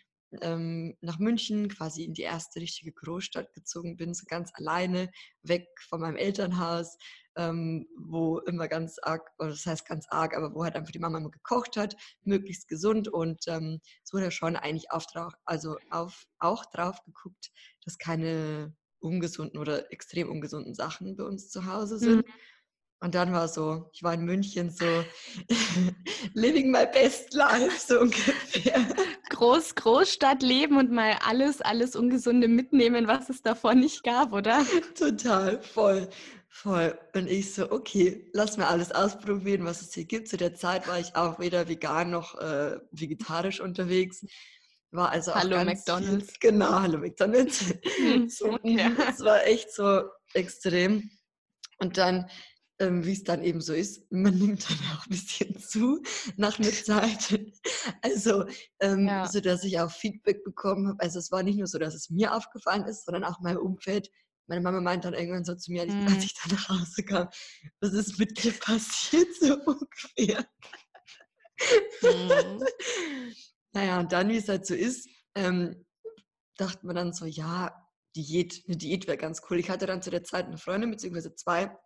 ähm, 0.41 0.97
nach 1.01 1.19
München, 1.19 1.69
quasi 1.69 2.05
in 2.05 2.15
die 2.15 2.23
erste 2.23 2.61
richtige 2.61 2.93
Großstadt 2.93 3.53
gezogen 3.53 3.97
bin, 3.97 4.15
so 4.15 4.25
ganz 4.27 4.51
alleine, 4.55 5.11
weg 5.43 5.67
von 5.89 6.01
meinem 6.01 6.17
Elternhaus, 6.17 6.97
ähm, 7.37 7.87
wo 7.97 8.39
immer 8.41 8.69
ganz 8.69 8.99
arg, 9.03 9.31
oder 9.39 9.51
das 9.51 9.67
heißt 9.67 9.87
ganz 9.87 10.07
arg, 10.09 10.37
aber 10.37 10.55
wo 10.55 10.65
halt 10.65 10.77
einfach 10.77 10.93
die 10.93 10.99
Mama 10.99 11.19
immer 11.19 11.31
gekocht 11.31 11.77
hat, 11.77 11.97
möglichst 12.23 12.69
gesund 12.69 13.09
und 13.09 13.45
ähm, 13.49 13.81
so 14.03 14.17
wurde 14.19 14.31
schon 14.31 14.57
eigentlich 14.57 14.91
auf, 14.91 15.07
also 15.45 15.77
auf, 15.91 16.27
auch 16.39 16.65
drauf 16.67 17.03
geguckt, 17.05 17.51
dass 17.85 17.99
keine 17.99 18.75
ungesunden 19.01 19.61
oder 19.61 19.93
extrem 19.93 20.31
ungesunden 20.31 20.75
Sachen 20.75 21.17
bei 21.17 21.25
uns 21.25 21.51
zu 21.51 21.67
Hause 21.67 21.99
sind. 21.99 22.27
Mhm. 22.27 22.33
Und 23.05 23.15
dann 23.15 23.35
war 23.35 23.49
so, 23.49 23.91
ich 23.93 24.03
war 24.03 24.15
in 24.15 24.25
München 24.25 24.71
so 24.71 24.87
living 26.33 26.71
my 26.71 26.87
best 26.91 27.35
life, 27.35 27.79
so 27.87 28.01
ungefähr. 28.01 28.83
Groß, 29.29 29.75
Großstadt 29.75 30.43
leben 30.43 30.79
und 30.79 30.91
mal 30.91 31.19
alles, 31.23 31.61
alles 31.61 31.97
Ungesunde 31.97 32.49
mitnehmen, 32.49 33.07
was 33.07 33.29
es 33.29 33.43
davor 33.43 33.75
nicht 33.75 34.05
gab, 34.05 34.33
oder? 34.33 34.65
Total, 34.99 35.61
voll. 35.61 36.09
Voll. 36.49 36.99
Und 37.15 37.29
ich 37.29 37.53
so, 37.53 37.71
okay, 37.71 38.27
lass 38.33 38.57
mir 38.57 38.69
alles 38.69 38.91
ausprobieren, 38.91 39.67
was 39.67 39.83
es 39.83 39.93
hier 39.93 40.07
gibt. 40.07 40.29
Zu 40.29 40.39
der 40.39 40.55
Zeit 40.55 40.89
war 40.89 40.99
ich 40.99 41.15
auch 41.15 41.39
weder 41.39 41.69
vegan 41.69 42.11
noch 42.11 42.41
äh, 42.41 42.79
vegetarisch 42.91 43.61
unterwegs. 43.61 44.25
War 44.93 45.11
also 45.11 45.33
auch 45.33 45.37
Hallo 45.37 45.63
McDonalds. 45.63 46.31
Viel, 46.31 46.53
genau, 46.53 46.81
hallo 46.81 46.97
McDonalds. 46.97 47.67
So, 48.29 48.55
okay. 48.55 48.93
Das 48.97 49.21
war 49.21 49.45
echt 49.45 49.75
so 49.75 50.05
extrem. 50.33 51.11
Und 51.79 51.99
dann, 51.99 52.31
ähm, 52.81 53.05
wie 53.05 53.13
es 53.13 53.25
dann 53.25 53.43
eben 53.43 53.61
so 53.61 53.73
ist, 53.73 54.11
man 54.11 54.37
nimmt 54.37 54.69
dann 54.69 54.79
auch 54.97 55.07
ein 55.07 55.11
bisschen 55.11 55.59
zu 55.59 56.03
nach 56.37 56.59
einer 56.59 56.71
Zeit. 56.73 57.41
Also, 58.03 58.45
ähm, 58.81 59.07
ja. 59.07 59.27
so 59.29 59.41
dass 59.41 59.65
ich 59.65 59.79
auch 59.79 59.91
Feedback 59.91 60.45
bekommen 60.45 60.89
habe. 60.89 61.01
Also 61.01 61.19
es 61.19 61.31
war 61.31 61.43
nicht 61.43 61.59
nur 61.59 61.67
so, 61.67 61.79
dass 61.79 61.95
es 61.95 62.11
mir 62.11 62.35
aufgefallen 62.35 62.85
ist, 62.85 63.05
sondern 63.05 63.25
auch 63.25 63.41
meinem 63.41 63.59
Umfeld 63.59 64.11
meine 64.47 64.61
Mama 64.61 64.81
meint 64.81 65.05
dann 65.05 65.15
irgendwann 65.15 65.45
so 65.45 65.55
zu 65.55 65.73
mir, 65.73 65.87
mhm. 65.87 66.07
als 66.07 66.25
ich 66.25 66.35
dann 66.35 66.57
nach 66.57 66.69
Hause 66.69 67.03
kam, 67.03 67.29
was 67.81 67.93
ist 67.93 68.19
mit 68.19 68.43
dir 68.43 68.53
passiert, 68.53 69.35
so 69.41 69.55
ungefähr. 69.55 70.47
Mhm. 72.03 72.63
naja, 73.73 74.01
und 74.01 74.13
dann, 74.13 74.29
wie 74.29 74.37
es 74.37 74.49
halt 74.49 74.67
so 74.67 74.75
ist, 74.75 75.09
ähm, 75.35 75.87
dachte 76.57 76.87
man 76.87 76.97
dann 76.97 77.13
so, 77.13 77.25
ja, 77.25 77.81
Diät. 78.17 78.63
Eine 78.69 78.77
Diät 78.77 79.07
wäre 79.07 79.17
ganz 79.17 79.43
cool. 79.51 79.59
Ich 79.59 79.71
hatte 79.71 79.87
dann 79.87 80.03
zu 80.03 80.11
der 80.11 80.23
Zeit 80.23 80.47
eine 80.47 80.59
Freundin, 80.59 80.91
beziehungsweise 80.91 81.35
zwei 81.35 81.77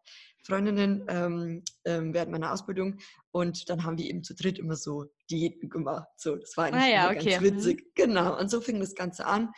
Freundinnen 0.44 1.04
ähm, 1.08 1.62
ähm, 1.84 2.14
während 2.14 2.32
meiner 2.32 2.52
Ausbildung 2.52 2.98
und 3.30 3.68
dann 3.68 3.84
haben 3.84 3.98
wir 3.98 4.06
eben 4.06 4.24
zu 4.24 4.34
dritt 4.34 4.58
immer 4.58 4.76
so 4.76 5.06
Diäten 5.30 5.68
gemacht. 5.68 6.08
So, 6.16 6.36
das 6.36 6.56
war 6.56 6.66
eigentlich 6.66 6.84
Ah 6.84 6.88
ja, 6.88 7.10
okay. 7.10 7.30
ganz 7.30 7.42
witzig. 7.42 7.94
Genau, 7.94 8.38
und 8.38 8.50
so 8.50 8.60
fing 8.60 8.80
das 8.80 8.94
Ganze 8.94 9.26
an. 9.26 9.50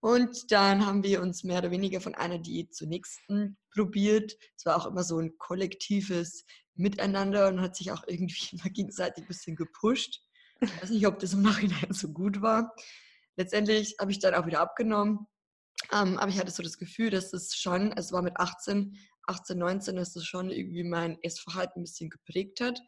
Und 0.00 0.50
dann 0.50 0.84
haben 0.84 1.04
wir 1.04 1.22
uns 1.22 1.44
mehr 1.44 1.58
oder 1.58 1.70
weniger 1.70 2.00
von 2.00 2.16
einer 2.16 2.38
Diät 2.38 2.74
zur 2.74 2.88
nächsten 2.88 3.56
probiert. 3.72 4.36
Es 4.56 4.66
war 4.66 4.76
auch 4.76 4.86
immer 4.86 5.04
so 5.04 5.18
ein 5.18 5.38
kollektives 5.38 6.44
Miteinander 6.74 7.48
und 7.48 7.60
hat 7.60 7.76
sich 7.76 7.92
auch 7.92 8.02
irgendwie 8.08 8.48
immer 8.56 8.70
gegenseitig 8.70 9.24
ein 9.24 9.28
bisschen 9.28 9.54
gepusht. 9.54 10.20
Ich 10.60 10.82
weiß 10.82 10.90
nicht, 10.90 11.06
ob 11.06 11.18
das 11.18 11.34
im 11.34 11.42
Nachhinein 11.42 11.92
so 11.92 12.12
gut 12.12 12.42
war. 12.42 12.74
Letztendlich 13.36 13.96
habe 14.00 14.10
ich 14.10 14.18
dann 14.18 14.34
auch 14.34 14.46
wieder 14.46 14.60
abgenommen. 14.60 15.26
Ähm, 15.92 16.18
aber 16.18 16.30
ich 16.30 16.38
hatte 16.38 16.50
so 16.50 16.62
das 16.62 16.78
Gefühl, 16.78 17.10
dass 17.10 17.32
es 17.32 17.54
schon, 17.56 17.92
also 17.92 18.08
es 18.08 18.12
war 18.12 18.22
mit 18.22 18.36
18, 18.36 18.96
18, 19.26 19.58
19, 19.58 19.96
dass 19.96 20.16
es 20.16 20.24
schon 20.26 20.50
irgendwie 20.50 20.84
mein 20.84 21.18
Essverhalten 21.22 21.80
ein 21.80 21.84
bisschen 21.84 22.10
geprägt 22.10 22.60
hat 22.60 22.80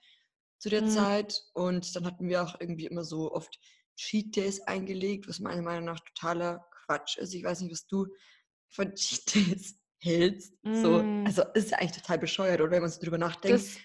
zu 0.59 0.69
der 0.71 0.83
Mhm. 0.83 0.88
Zeit. 0.88 1.43
Und 1.53 1.95
dann 1.97 2.07
hatten 2.07 2.29
wir 2.29 2.43
auch 2.43 2.61
irgendwie 2.61 2.87
immer 2.87 3.05
so 3.05 3.33
oft 3.33 3.59
Cheat 3.97 4.35
Days 4.37 4.61
eingelegt, 4.62 5.29
was 5.29 5.41
meiner 5.41 5.62
Meinung 5.62 5.85
nach 5.85 6.00
totaler 6.00 6.64
Quatsch 6.85 7.17
ist. 7.19 7.35
Ich 7.35 7.45
weiß 7.45 7.61
nicht, 7.61 7.73
was 7.73 7.87
du 7.87 8.07
von 8.71 8.95
Cheat 8.95 9.35
Days 9.35 9.79
hältst. 10.00 10.55
So, 10.73 10.99
Mm. 11.00 11.26
also 11.26 11.43
ist 11.55 11.71
ja 11.71 11.79
eigentlich 11.79 12.00
total 12.03 12.19
bescheuert, 12.19 12.61
oder 12.61 12.71
wenn 12.73 12.83
man 12.83 12.91
so 12.91 13.00
drüber 13.00 13.19
nachdenkt. 13.19 13.61
Das, 13.61 13.76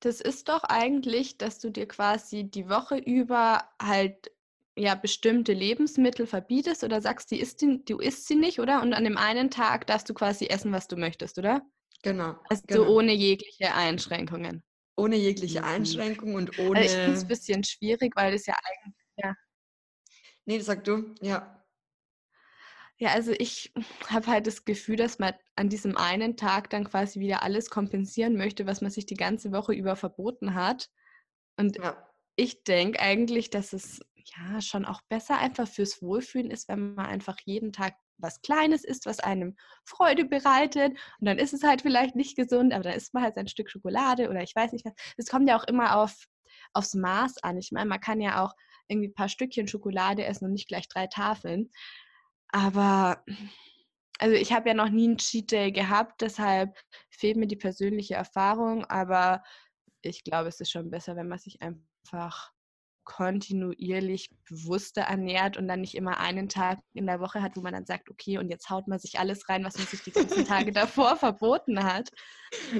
das 0.00 0.20
ist 0.20 0.48
doch 0.48 0.64
eigentlich, 0.64 1.38
dass 1.38 1.58
du 1.58 1.70
dir 1.70 1.86
quasi 1.86 2.44
die 2.44 2.68
Woche 2.68 2.96
über 2.98 3.68
halt 3.80 4.31
ja 4.76 4.94
bestimmte 4.94 5.52
Lebensmittel 5.52 6.26
verbietest 6.26 6.84
oder 6.84 7.00
sagst, 7.00 7.30
die 7.30 7.40
isst 7.40 7.60
die, 7.62 7.84
du 7.84 7.98
isst 7.98 8.26
sie 8.26 8.36
nicht, 8.36 8.60
oder? 8.60 8.82
Und 8.82 8.94
an 8.94 9.04
dem 9.04 9.16
einen 9.18 9.50
Tag 9.50 9.86
darfst 9.86 10.08
du 10.10 10.14
quasi 10.14 10.46
essen, 10.46 10.72
was 10.72 10.88
du 10.88 10.96
möchtest, 10.96 11.38
oder? 11.38 11.62
Genau. 12.02 12.38
Also 12.48 12.62
genau. 12.66 12.88
ohne 12.88 13.12
jegliche 13.14 13.74
Einschränkungen. 13.74 14.64
ohne 14.96 15.16
jegliche 15.16 15.64
Mhm. 15.64 15.64
Einschränkung 15.64 16.34
und 16.34 16.58
Also 16.72 16.86
ich 16.86 16.98
finde 17.02 17.18
es 17.18 17.24
ohne. 17.24 17.24
ein 17.24 17.28
bisschen 17.28 17.64
schwierig, 17.64 18.14
weil 18.16 18.32
das 18.32 18.46
ja 18.46 18.54
eigentlich, 18.64 18.96
ja. 19.16 19.34
Nee, 20.46 20.60
sag 20.60 20.84
du, 20.84 21.14
ja. 21.20 21.64
Ja, 22.98 23.10
also 23.12 23.32
ich 23.32 23.72
habe 24.08 24.26
halt 24.28 24.46
das 24.46 24.64
Gefühl, 24.64 24.96
dass 24.96 25.18
man 25.18 25.34
an 25.56 25.68
diesem 25.68 25.96
einen 25.96 26.36
Tag 26.36 26.70
dann 26.70 26.84
quasi 26.84 27.20
wieder 27.20 27.42
alles 27.42 27.70
kompensieren 27.70 28.36
möchte, 28.36 28.66
was 28.66 28.80
man 28.80 28.90
sich 28.90 29.06
die 29.06 29.14
ganze 29.16 29.52
Woche 29.52 29.72
über 29.74 29.96
verboten 29.96 30.54
hat. 30.54 30.88
Und 31.58 31.78
Ja, 31.78 32.12
ich 32.36 32.64
denke 32.64 33.00
eigentlich, 33.00 33.50
dass 33.50 33.72
es 33.72 34.00
ja 34.26 34.60
schon 34.60 34.84
auch 34.84 35.00
besser 35.08 35.38
einfach 35.38 35.68
fürs 35.68 36.02
Wohlfühlen 36.02 36.50
ist, 36.50 36.68
wenn 36.68 36.94
man 36.94 37.06
einfach 37.06 37.36
jeden 37.44 37.72
Tag 37.72 37.94
was 38.18 38.40
Kleines 38.42 38.84
isst, 38.84 39.06
was 39.06 39.20
einem 39.20 39.56
Freude 39.84 40.24
bereitet. 40.24 40.92
Und 41.20 41.26
dann 41.26 41.38
ist 41.38 41.52
es 41.52 41.62
halt 41.62 41.82
vielleicht 41.82 42.16
nicht 42.16 42.36
gesund, 42.36 42.72
aber 42.72 42.84
dann 42.84 42.94
isst 42.94 43.14
man 43.14 43.22
halt 43.22 43.34
sein 43.34 43.48
Stück 43.48 43.70
Schokolade 43.70 44.30
oder 44.30 44.42
ich 44.42 44.54
weiß 44.54 44.72
nicht 44.72 44.84
was. 44.84 44.94
Es 45.16 45.26
kommt 45.26 45.48
ja 45.48 45.58
auch 45.58 45.64
immer 45.64 45.96
auf, 45.96 46.26
aufs 46.72 46.94
Maß 46.94 47.42
an. 47.42 47.58
Ich 47.58 47.72
meine, 47.72 47.88
man 47.88 48.00
kann 48.00 48.20
ja 48.20 48.44
auch 48.44 48.54
irgendwie 48.88 49.08
ein 49.08 49.14
paar 49.14 49.28
Stückchen 49.28 49.68
Schokolade 49.68 50.24
essen 50.24 50.46
und 50.46 50.52
nicht 50.52 50.68
gleich 50.68 50.88
drei 50.88 51.06
Tafeln. 51.06 51.70
Aber 52.48 53.24
also 54.18 54.36
ich 54.36 54.52
habe 54.52 54.68
ja 54.68 54.74
noch 54.74 54.88
nie 54.88 55.08
einen 55.08 55.18
Cheat 55.18 55.50
Day 55.50 55.72
gehabt, 55.72 56.20
deshalb 56.20 56.78
fehlt 57.10 57.36
mir 57.36 57.48
die 57.48 57.56
persönliche 57.56 58.14
Erfahrung. 58.14 58.84
Aber 58.84 59.42
ich 60.02 60.22
glaube, 60.24 60.48
es 60.48 60.60
ist 60.60 60.70
schon 60.70 60.90
besser, 60.90 61.16
wenn 61.16 61.28
man 61.28 61.38
sich 61.38 61.60
einfach 61.62 62.52
kontinuierlich 63.04 64.30
bewusster 64.48 65.02
ernährt 65.02 65.56
und 65.56 65.68
dann 65.68 65.80
nicht 65.80 65.94
immer 65.94 66.18
einen 66.18 66.48
Tag 66.48 66.80
in 66.94 67.06
der 67.06 67.20
Woche 67.20 67.42
hat, 67.42 67.56
wo 67.56 67.60
man 67.60 67.72
dann 67.72 67.86
sagt, 67.86 68.10
okay, 68.10 68.38
und 68.38 68.48
jetzt 68.48 68.70
haut 68.70 68.88
man 68.88 68.98
sich 68.98 69.18
alles 69.18 69.48
rein, 69.48 69.64
was 69.64 69.76
man 69.78 69.86
sich 69.86 70.02
die 70.02 70.12
ganzen 70.12 70.44
Tage 70.44 70.72
davor 70.72 71.16
verboten 71.16 71.82
hat. 71.82 72.10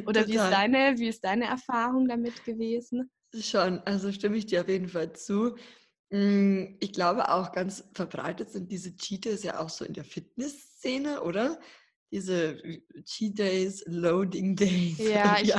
Oder 0.07 0.27
wie 0.27 0.35
ist, 0.35 0.51
deine, 0.51 0.99
wie 0.99 1.09
ist 1.09 1.25
deine 1.25 1.47
Erfahrung 1.47 2.09
damit 2.09 2.45
gewesen? 2.45 3.11
Schon, 3.35 3.81
also 3.81 4.13
stimme 4.13 4.37
ich 4.37 4.47
dir 4.47 4.61
auf 4.63 4.69
jeden 4.69 4.89
Fall 4.89 5.13
zu. 5.13 5.57
Mm, 6.11 6.77
Ich 6.81 6.93
glaube 6.93 7.31
auch 7.31 7.53
ganz 7.53 7.85
verbreitet 7.95 8.51
sind 8.51 8.71
diese 8.71 8.95
Cheat 8.97 9.25
Days 9.25 9.43
ja 9.43 9.59
auch 9.59 9.71
so 9.71 9.85
in 9.85 9.95
der 9.95 10.05
Fitnessszene, 10.05 11.23
oder? 11.23 11.59
Diese 12.11 12.63
Cheat 13.05 13.39
Days, 13.39 13.83
Loading 13.87 14.55
Days. 14.55 14.99
Ja, 14.99 15.37
ich-? 15.43 15.55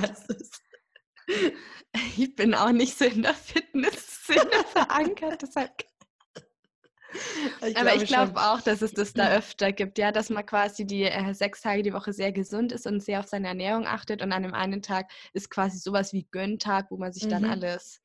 Ich 2.18 2.36
bin 2.36 2.53
auch 2.53 2.72
nicht 2.72 2.98
so 2.98 3.06
in 3.06 3.22
der 3.22 3.34
Fitnessszene 3.34 4.50
verankert, 4.74 5.42
deshalb 5.42 5.72
Ich 7.65 7.77
Aber 7.77 7.96
ich 7.96 8.06
glaube 8.06 8.39
auch, 8.39 8.62
dass 8.62 8.82
es 8.82 8.94
das 8.94 9.13
da 9.13 9.36
öfter 9.36 9.72
gibt, 9.72 9.98
ja, 9.98 10.12
dass 10.12 10.30
man 10.30 10.46
quasi 10.46 10.86
die 10.86 11.03
äh, 11.03 11.34
sechs 11.34 11.62
Tage 11.62 11.84
die 11.84 11.94
Woche 11.94 12.13
sehr 12.13 12.32
gesund 12.32 12.72
ist 12.72 12.88
und 12.88 13.01
sehr 13.01 13.20
auf 13.20 13.27
seine 13.27 13.48
Ernährung 13.48 13.86
achtet 13.86 14.22
und 14.22 14.32
an 14.32 14.44
dem 14.44 14.53
einen 14.53 14.82
Tag 14.82 15.12
ist 15.34 15.50
quasi 15.50 15.77
sowas 15.77 16.13
wie 16.13 16.27
Gönntag, 16.32 16.89
wo 16.89 16.98
man 16.98 17.13
sich 17.13 17.27
dann 17.27 17.44
Mhm. 17.44 17.50
alles, 17.51 18.01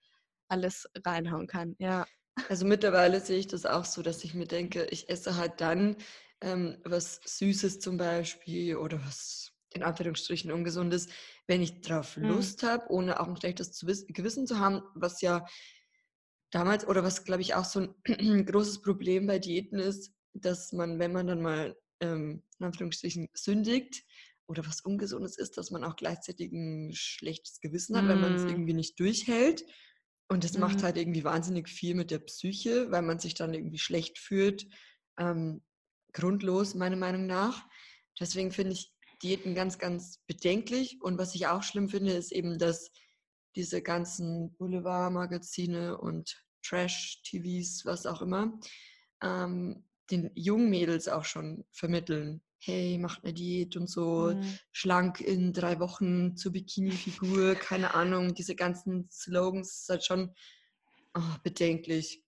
alles 0.48 0.88
reinhauen 1.04 1.46
kann. 1.46 1.76
Ja. 1.78 2.06
Also 2.48 2.66
mittlerweile 2.66 3.20
sehe 3.20 3.38
ich 3.38 3.48
das 3.48 3.66
auch 3.66 3.84
so, 3.84 4.02
dass 4.02 4.22
ich 4.24 4.34
mir 4.34 4.46
denke, 4.46 4.84
ich 4.90 5.08
esse 5.08 5.36
halt 5.36 5.60
dann 5.60 5.96
ähm, 6.40 6.78
was 6.84 7.20
Süßes 7.24 7.80
zum 7.80 7.96
Beispiel 7.96 8.76
oder 8.76 9.00
was 9.04 9.52
in 9.74 9.82
Anführungsstrichen 9.82 10.50
Ungesundes, 10.50 11.08
wenn 11.48 11.62
ich 11.62 11.80
drauf 11.80 12.16
Mhm. 12.16 12.22
Lust 12.22 12.62
habe, 12.62 12.90
ohne 12.90 13.20
auch 13.20 13.28
ein 13.28 13.36
schlechtes 13.36 13.80
Gewissen 13.80 14.46
zu 14.46 14.60
haben, 14.60 14.82
was 14.94 15.20
ja 15.22 15.46
damals 16.50 16.86
oder 16.86 17.02
was 17.04 17.24
glaube 17.24 17.42
ich 17.42 17.54
auch 17.54 17.64
so 17.64 17.80
ein 18.06 18.46
großes 18.46 18.82
Problem 18.82 19.26
bei 19.26 19.38
Diäten 19.38 19.78
ist, 19.78 20.12
dass 20.34 20.72
man, 20.72 20.98
wenn 20.98 21.12
man 21.12 21.26
dann 21.26 21.42
mal 21.42 21.76
ähm, 22.00 22.42
in 22.58 22.66
Anführungsstrichen 22.66 23.28
sündigt 23.34 24.04
oder 24.46 24.66
was 24.66 24.80
Ungesundes 24.80 25.36
ist, 25.38 25.56
dass 25.58 25.70
man 25.70 25.84
auch 25.84 25.96
gleichzeitig 25.96 26.52
ein 26.52 26.92
schlechtes 26.94 27.60
Gewissen 27.60 27.96
hat, 27.96 28.06
wenn 28.08 28.20
man 28.20 28.34
es 28.34 28.46
irgendwie 28.46 28.72
nicht 28.72 28.98
durchhält. 28.98 29.64
Und 30.30 30.44
das 30.44 30.56
macht 30.56 30.82
Mhm. 30.82 30.82
halt 30.82 30.96
irgendwie 30.96 31.24
wahnsinnig 31.24 31.68
viel 31.68 31.94
mit 31.94 32.10
der 32.10 32.18
Psyche, 32.20 32.90
weil 32.90 33.02
man 33.02 33.18
sich 33.18 33.34
dann 33.34 33.54
irgendwie 33.54 33.78
schlecht 33.78 34.18
fühlt. 34.18 34.66
Ähm, 35.18 35.62
grundlos, 36.12 36.74
meiner 36.74 36.96
Meinung 36.96 37.26
nach. 37.26 37.66
Deswegen 38.18 38.52
finde 38.52 38.72
ich 38.72 38.92
Diäten 39.22 39.54
ganz, 39.54 39.78
ganz 39.78 40.18
bedenklich. 40.26 40.98
Und 41.02 41.18
was 41.18 41.34
ich 41.34 41.46
auch 41.46 41.62
schlimm 41.62 41.88
finde, 41.88 42.12
ist 42.12 42.32
eben, 42.32 42.58
dass 42.58 42.90
diese 43.56 43.82
ganzen 43.82 44.54
Boulevardmagazine 44.56 45.98
und 45.98 46.44
Trash-TVs, 46.62 47.84
was 47.84 48.06
auch 48.06 48.22
immer, 48.22 48.58
ähm, 49.22 49.84
den 50.10 50.30
jungen 50.34 50.70
Mädels 50.70 51.08
auch 51.08 51.24
schon 51.24 51.64
vermitteln. 51.72 52.42
Hey, 52.60 52.98
macht 52.98 53.24
eine 53.24 53.34
Diät 53.34 53.76
und 53.76 53.88
so, 53.88 54.34
Mhm. 54.34 54.58
schlank 54.72 55.20
in 55.20 55.52
drei 55.52 55.78
Wochen 55.80 56.36
zur 56.36 56.52
Bikini-Figur, 56.52 57.54
keine 57.72 57.94
Ahnung, 57.94 58.34
diese 58.34 58.56
ganzen 58.56 59.08
Slogans 59.10 59.82
ist 59.82 59.88
halt 59.88 60.04
schon 60.04 60.34
oh, 61.14 61.36
bedenklich. 61.42 62.24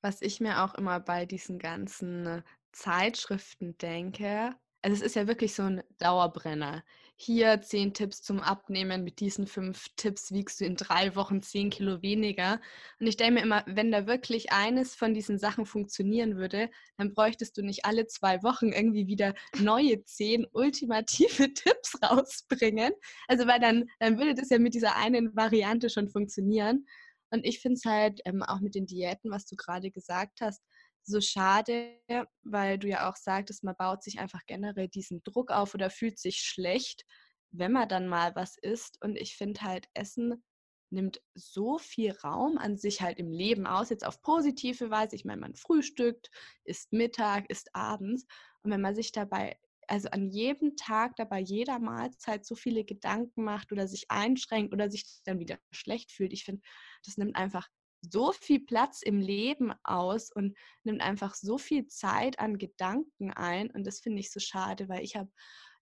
Was 0.00 0.22
ich 0.22 0.40
mir 0.40 0.62
auch 0.64 0.74
immer 0.74 0.98
bei 1.00 1.26
diesen 1.26 1.58
ganzen 1.58 2.42
Zeitschriften 2.72 3.76
denke, 3.78 4.56
also 4.82 4.96
es 4.96 5.02
ist 5.02 5.16
ja 5.16 5.26
wirklich 5.26 5.54
so 5.54 5.62
ein 5.62 5.82
Dauerbrenner. 5.98 6.82
Hier 7.16 7.60
zehn 7.60 7.92
Tipps 7.92 8.22
zum 8.22 8.40
Abnehmen, 8.40 9.04
mit 9.04 9.20
diesen 9.20 9.46
fünf 9.46 9.88
Tipps 9.96 10.32
wiegst 10.32 10.60
du 10.60 10.64
in 10.64 10.76
drei 10.76 11.14
Wochen 11.16 11.42
zehn 11.42 11.68
Kilo 11.68 12.00
weniger. 12.00 12.60
Und 12.98 13.06
ich 13.06 13.18
denke 13.18 13.34
mir 13.34 13.42
immer, 13.42 13.62
wenn 13.66 13.92
da 13.92 14.06
wirklich 14.06 14.52
eines 14.52 14.94
von 14.94 15.12
diesen 15.12 15.38
Sachen 15.38 15.66
funktionieren 15.66 16.36
würde, 16.36 16.70
dann 16.96 17.12
bräuchtest 17.12 17.58
du 17.58 17.62
nicht 17.62 17.84
alle 17.84 18.06
zwei 18.06 18.42
Wochen 18.42 18.72
irgendwie 18.72 19.06
wieder 19.06 19.34
neue 19.58 20.02
zehn 20.04 20.46
ultimative 20.52 21.52
Tipps 21.54 21.98
rausbringen. 22.02 22.92
Also 23.28 23.46
weil 23.46 23.60
dann, 23.60 23.84
dann 23.98 24.16
würde 24.18 24.34
das 24.34 24.48
ja 24.48 24.58
mit 24.58 24.72
dieser 24.72 24.96
einen 24.96 25.36
Variante 25.36 25.90
schon 25.90 26.08
funktionieren. 26.08 26.86
Und 27.30 27.44
ich 27.44 27.60
finde 27.60 27.74
es 27.74 27.84
halt 27.84 28.20
ähm, 28.24 28.42
auch 28.42 28.60
mit 28.60 28.74
den 28.74 28.86
Diäten, 28.86 29.30
was 29.30 29.46
du 29.46 29.56
gerade 29.56 29.90
gesagt 29.90 30.40
hast, 30.40 30.62
so 31.02 31.20
schade, 31.20 32.00
weil 32.42 32.78
du 32.78 32.88
ja 32.88 33.08
auch 33.10 33.16
sagtest, 33.16 33.64
man 33.64 33.76
baut 33.76 34.02
sich 34.02 34.18
einfach 34.18 34.40
generell 34.46 34.88
diesen 34.88 35.22
Druck 35.24 35.50
auf 35.50 35.74
oder 35.74 35.90
fühlt 35.90 36.18
sich 36.18 36.38
schlecht, 36.38 37.04
wenn 37.50 37.72
man 37.72 37.88
dann 37.88 38.08
mal 38.08 38.34
was 38.36 38.56
isst. 38.58 38.98
Und 39.02 39.16
ich 39.16 39.36
finde 39.36 39.62
halt, 39.62 39.86
Essen 39.94 40.42
nimmt 40.90 41.20
so 41.34 41.78
viel 41.78 42.12
Raum 42.24 42.58
an 42.58 42.76
sich 42.76 43.00
halt 43.00 43.18
im 43.18 43.30
Leben 43.30 43.66
aus, 43.66 43.90
jetzt 43.90 44.04
auf 44.04 44.22
positive 44.22 44.90
Weise. 44.90 45.16
Ich 45.16 45.24
meine, 45.24 45.40
man 45.40 45.54
frühstückt, 45.54 46.30
isst 46.64 46.92
Mittag, 46.92 47.48
isst 47.48 47.74
abends. 47.74 48.26
Und 48.62 48.72
wenn 48.72 48.80
man 48.80 48.94
sich 48.94 49.12
dabei, 49.12 49.58
also 49.86 50.08
an 50.10 50.28
jedem 50.28 50.76
Tag 50.76 51.16
dabei 51.16 51.40
jeder 51.40 51.78
Mahlzeit 51.78 52.44
so 52.44 52.54
viele 52.54 52.84
Gedanken 52.84 53.44
macht 53.44 53.72
oder 53.72 53.88
sich 53.88 54.06
einschränkt 54.10 54.72
oder 54.72 54.90
sich 54.90 55.04
dann 55.24 55.38
wieder 55.38 55.58
schlecht 55.70 56.12
fühlt, 56.12 56.32
ich 56.32 56.44
finde, 56.44 56.62
das 57.04 57.16
nimmt 57.16 57.36
einfach 57.36 57.68
so 58.00 58.32
viel 58.32 58.60
Platz 58.60 59.02
im 59.02 59.18
Leben 59.18 59.72
aus 59.84 60.30
und 60.32 60.56
nimmt 60.84 61.02
einfach 61.02 61.34
so 61.34 61.58
viel 61.58 61.86
Zeit 61.86 62.38
an 62.38 62.58
Gedanken 62.58 63.32
ein. 63.32 63.70
Und 63.70 63.86
das 63.86 64.00
finde 64.00 64.20
ich 64.20 64.30
so 64.32 64.40
schade, 64.40 64.88
weil 64.88 65.02
ich 65.02 65.16
habe 65.16 65.30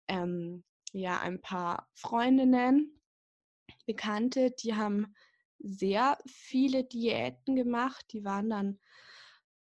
ähm, 0.08 0.64
ja 0.92 1.20
ein 1.20 1.40
paar 1.40 1.88
Freundinnen, 1.94 3.00
Bekannte, 3.86 4.50
die 4.50 4.74
haben 4.74 5.14
sehr 5.58 6.18
viele 6.26 6.84
Diäten 6.84 7.56
gemacht. 7.56 8.04
Die 8.12 8.24
waren 8.24 8.50
dann 8.50 8.80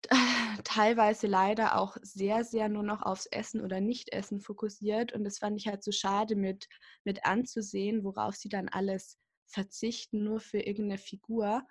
teilweise 0.63 1.27
leider 1.27 1.77
auch 1.77 1.97
sehr, 2.01 2.43
sehr 2.43 2.69
nur 2.69 2.83
noch 2.83 3.01
aufs 3.01 3.25
Essen 3.27 3.61
oder 3.61 3.81
Nicht-Essen 3.81 4.41
fokussiert. 4.41 5.13
Und 5.13 5.23
das 5.23 5.39
fand 5.39 5.59
ich 5.59 5.67
halt 5.67 5.83
so 5.83 5.91
schade 5.91 6.35
mit, 6.35 6.67
mit 7.03 7.25
anzusehen, 7.25 8.03
worauf 8.03 8.35
sie 8.35 8.49
dann 8.49 8.69
alles 8.69 9.17
verzichten, 9.45 10.23
nur 10.23 10.39
für 10.39 10.59
irgendeine 10.59 10.97
Figur. 10.97 11.63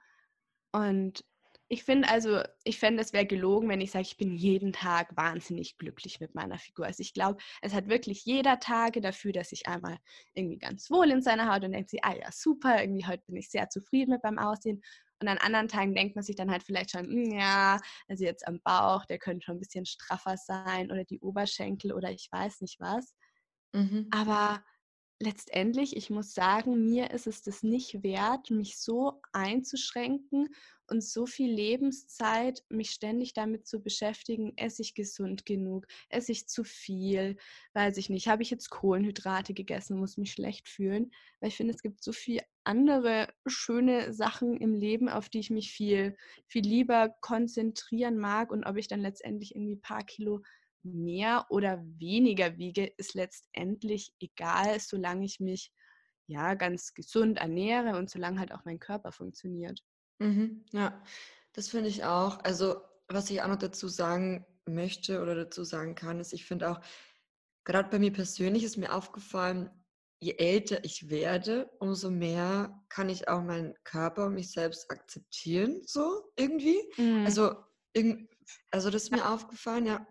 Und 0.72 1.25
ich 1.70 1.84
finde 1.84 2.08
also, 2.08 2.42
ich 2.64 2.78
fände, 2.78 3.02
es 3.02 3.12
wäre 3.12 3.26
gelogen, 3.26 3.68
wenn 3.68 3.80
ich 3.82 3.90
sage, 3.90 4.02
ich 4.06 4.16
bin 4.16 4.32
jeden 4.32 4.72
Tag 4.72 5.14
wahnsinnig 5.16 5.76
glücklich 5.76 6.18
mit 6.18 6.34
meiner 6.34 6.58
Figur. 6.58 6.87
Also 6.87 7.02
ich 7.02 7.12
glaube, 7.12 7.42
es 7.60 7.75
hat 7.75 7.88
wirklich 7.88 8.25
jeder 8.25 8.58
Tage 8.58 9.02
dafür, 9.02 9.32
dass 9.32 9.52
ich 9.52 9.66
einmal 9.68 9.98
irgendwie 10.34 10.58
ganz 10.58 10.90
wohl 10.90 11.10
in 11.10 11.20
seiner 11.20 11.52
Haut 11.52 11.64
und 11.64 11.72
denkt 11.72 11.90
sie, 11.90 12.02
ah 12.02 12.14
ja, 12.14 12.32
super, 12.32 12.80
irgendwie 12.80 13.06
heute 13.06 13.22
bin 13.26 13.37
ich 13.37 13.50
sehr 13.50 13.68
zufrieden 13.68 14.12
mit 14.12 14.22
meinem 14.22 14.38
Aussehen. 14.38 14.82
Und 15.20 15.28
an 15.28 15.37
anderen 15.38 15.68
Tagen 15.68 15.94
denkt 15.94 16.14
man 16.16 16.22
sich 16.25 16.37
dann 16.37 16.50
halt 16.50 16.62
vielleicht 16.62 16.92
schon, 16.92 17.04
hm, 17.06 17.32
ja, 17.32 17.78
also 18.08 18.25
jetzt 18.25 18.46
am 18.46 18.60
Bauch, 18.62 19.04
der 19.04 19.18
könnte 19.18 19.44
schon 19.44 19.56
ein 19.56 19.60
bisschen 19.60 19.84
straffer 19.84 20.37
sein 20.38 20.90
oder 20.90 21.04
die 21.04 21.20
Oberschenkel 21.20 21.92
oder 21.92 22.10
ich 22.12 22.28
weiß 22.30 22.60
nicht 22.62 22.80
was. 22.80 23.14
Mhm. 23.75 24.18
Aber 24.18 24.62
letztendlich, 25.20 25.96
ich 25.96 26.10
muss 26.10 26.32
sagen, 26.32 26.84
mir 26.84 27.10
ist 27.10 27.26
es 27.26 27.42
das 27.42 27.62
nicht 27.62 28.02
wert, 28.02 28.50
mich 28.50 28.78
so 28.78 29.20
einzuschränken 29.32 30.48
und 30.87 31.02
so 31.02 31.26
viel 31.26 31.52
Lebenszeit, 31.52 32.64
mich 32.68 32.90
ständig 32.90 33.34
damit 33.34 33.66
zu 33.66 33.82
beschäftigen, 33.82 34.52
esse 34.56 34.82
ich 34.82 34.94
gesund 34.94 35.44
genug, 35.44 35.87
esse 36.08 36.32
ich 36.32 36.48
zu 36.48 36.62
viel, 36.62 37.37
weiß 37.75 37.96
ich 37.96 38.10
nicht, 38.10 38.28
habe 38.28 38.42
ich 38.42 38.50
jetzt 38.50 38.70
Kohlenhydrate 38.70 39.54
gegessen, 39.54 39.98
muss 39.98 40.16
mich 40.16 40.32
schlecht 40.32 40.68
fühlen, 40.68 41.10
weil 41.40 41.48
ich 41.48 41.56
finde, 41.56 41.75
es 41.75 41.82
gibt 41.82 42.02
so 42.02 42.12
viele 42.12 42.42
andere 42.64 43.28
schöne 43.46 44.12
Sachen 44.12 44.56
im 44.56 44.75
Leben, 44.75 45.08
auf 45.08 45.28
die 45.28 45.40
ich 45.40 45.50
mich 45.50 45.72
viel, 45.72 46.16
viel 46.46 46.62
lieber 46.62 47.08
konzentrieren 47.20 48.18
mag 48.18 48.52
und 48.52 48.64
ob 48.64 48.76
ich 48.76 48.88
dann 48.88 49.00
letztendlich 49.00 49.54
irgendwie 49.54 49.76
ein 49.76 49.80
paar 49.80 50.04
Kilo 50.04 50.42
mehr 50.82 51.47
oder 51.50 51.82
weniger 51.82 52.56
wiege, 52.56 52.87
ist 52.97 53.14
letztendlich 53.14 54.12
egal, 54.20 54.80
solange 54.80 55.25
ich 55.25 55.40
mich 55.40 55.73
ja 56.26 56.54
ganz 56.54 56.94
gesund 56.94 57.38
ernähre 57.38 57.97
und 57.99 58.11
solange 58.11 58.38
halt 58.38 58.52
auch 58.52 58.64
mein 58.64 58.78
Körper 58.78 59.12
funktioniert. 59.12 59.82
Mhm, 60.18 60.64
ja, 60.73 61.02
das 61.52 61.68
finde 61.68 61.88
ich 61.88 62.04
auch. 62.04 62.38
Also, 62.44 62.82
was 63.08 63.30
ich 63.30 63.42
auch 63.42 63.49
noch 63.49 63.56
dazu 63.56 63.88
sagen 63.88 64.47
möchte 64.66 65.23
oder 65.23 65.35
dazu 65.35 65.64
sagen 65.64 65.94
kann, 65.94 66.20
ist, 66.20 66.32
ich 66.32 66.44
finde 66.44 66.70
auch, 66.70 66.80
gerade 67.64 67.88
bei 67.90 67.99
mir 67.99 68.12
persönlich 68.12 68.64
ist 68.64 68.76
mir 68.76 68.94
aufgefallen, 68.94 69.70
je 70.20 70.32
älter 70.32 70.85
ich 70.85 71.08
werde, 71.11 71.70
umso 71.78 72.11
mehr 72.11 72.85
kann 72.88 73.08
ich 73.08 73.28
auch 73.28 73.42
meinen 73.42 73.75
Körper 73.85 74.26
und 74.26 74.35
mich 74.35 74.50
selbst 74.50 74.90
akzeptieren, 74.90 75.82
so 75.85 76.32
irgendwie. 76.37 76.80
Mhm. 76.97 77.25
Also, 77.25 77.54
also 78.70 78.90
das 78.90 79.04
ist 79.04 79.12
mir 79.12 79.28
aufgefallen, 79.28 79.87
ja, 79.87 80.06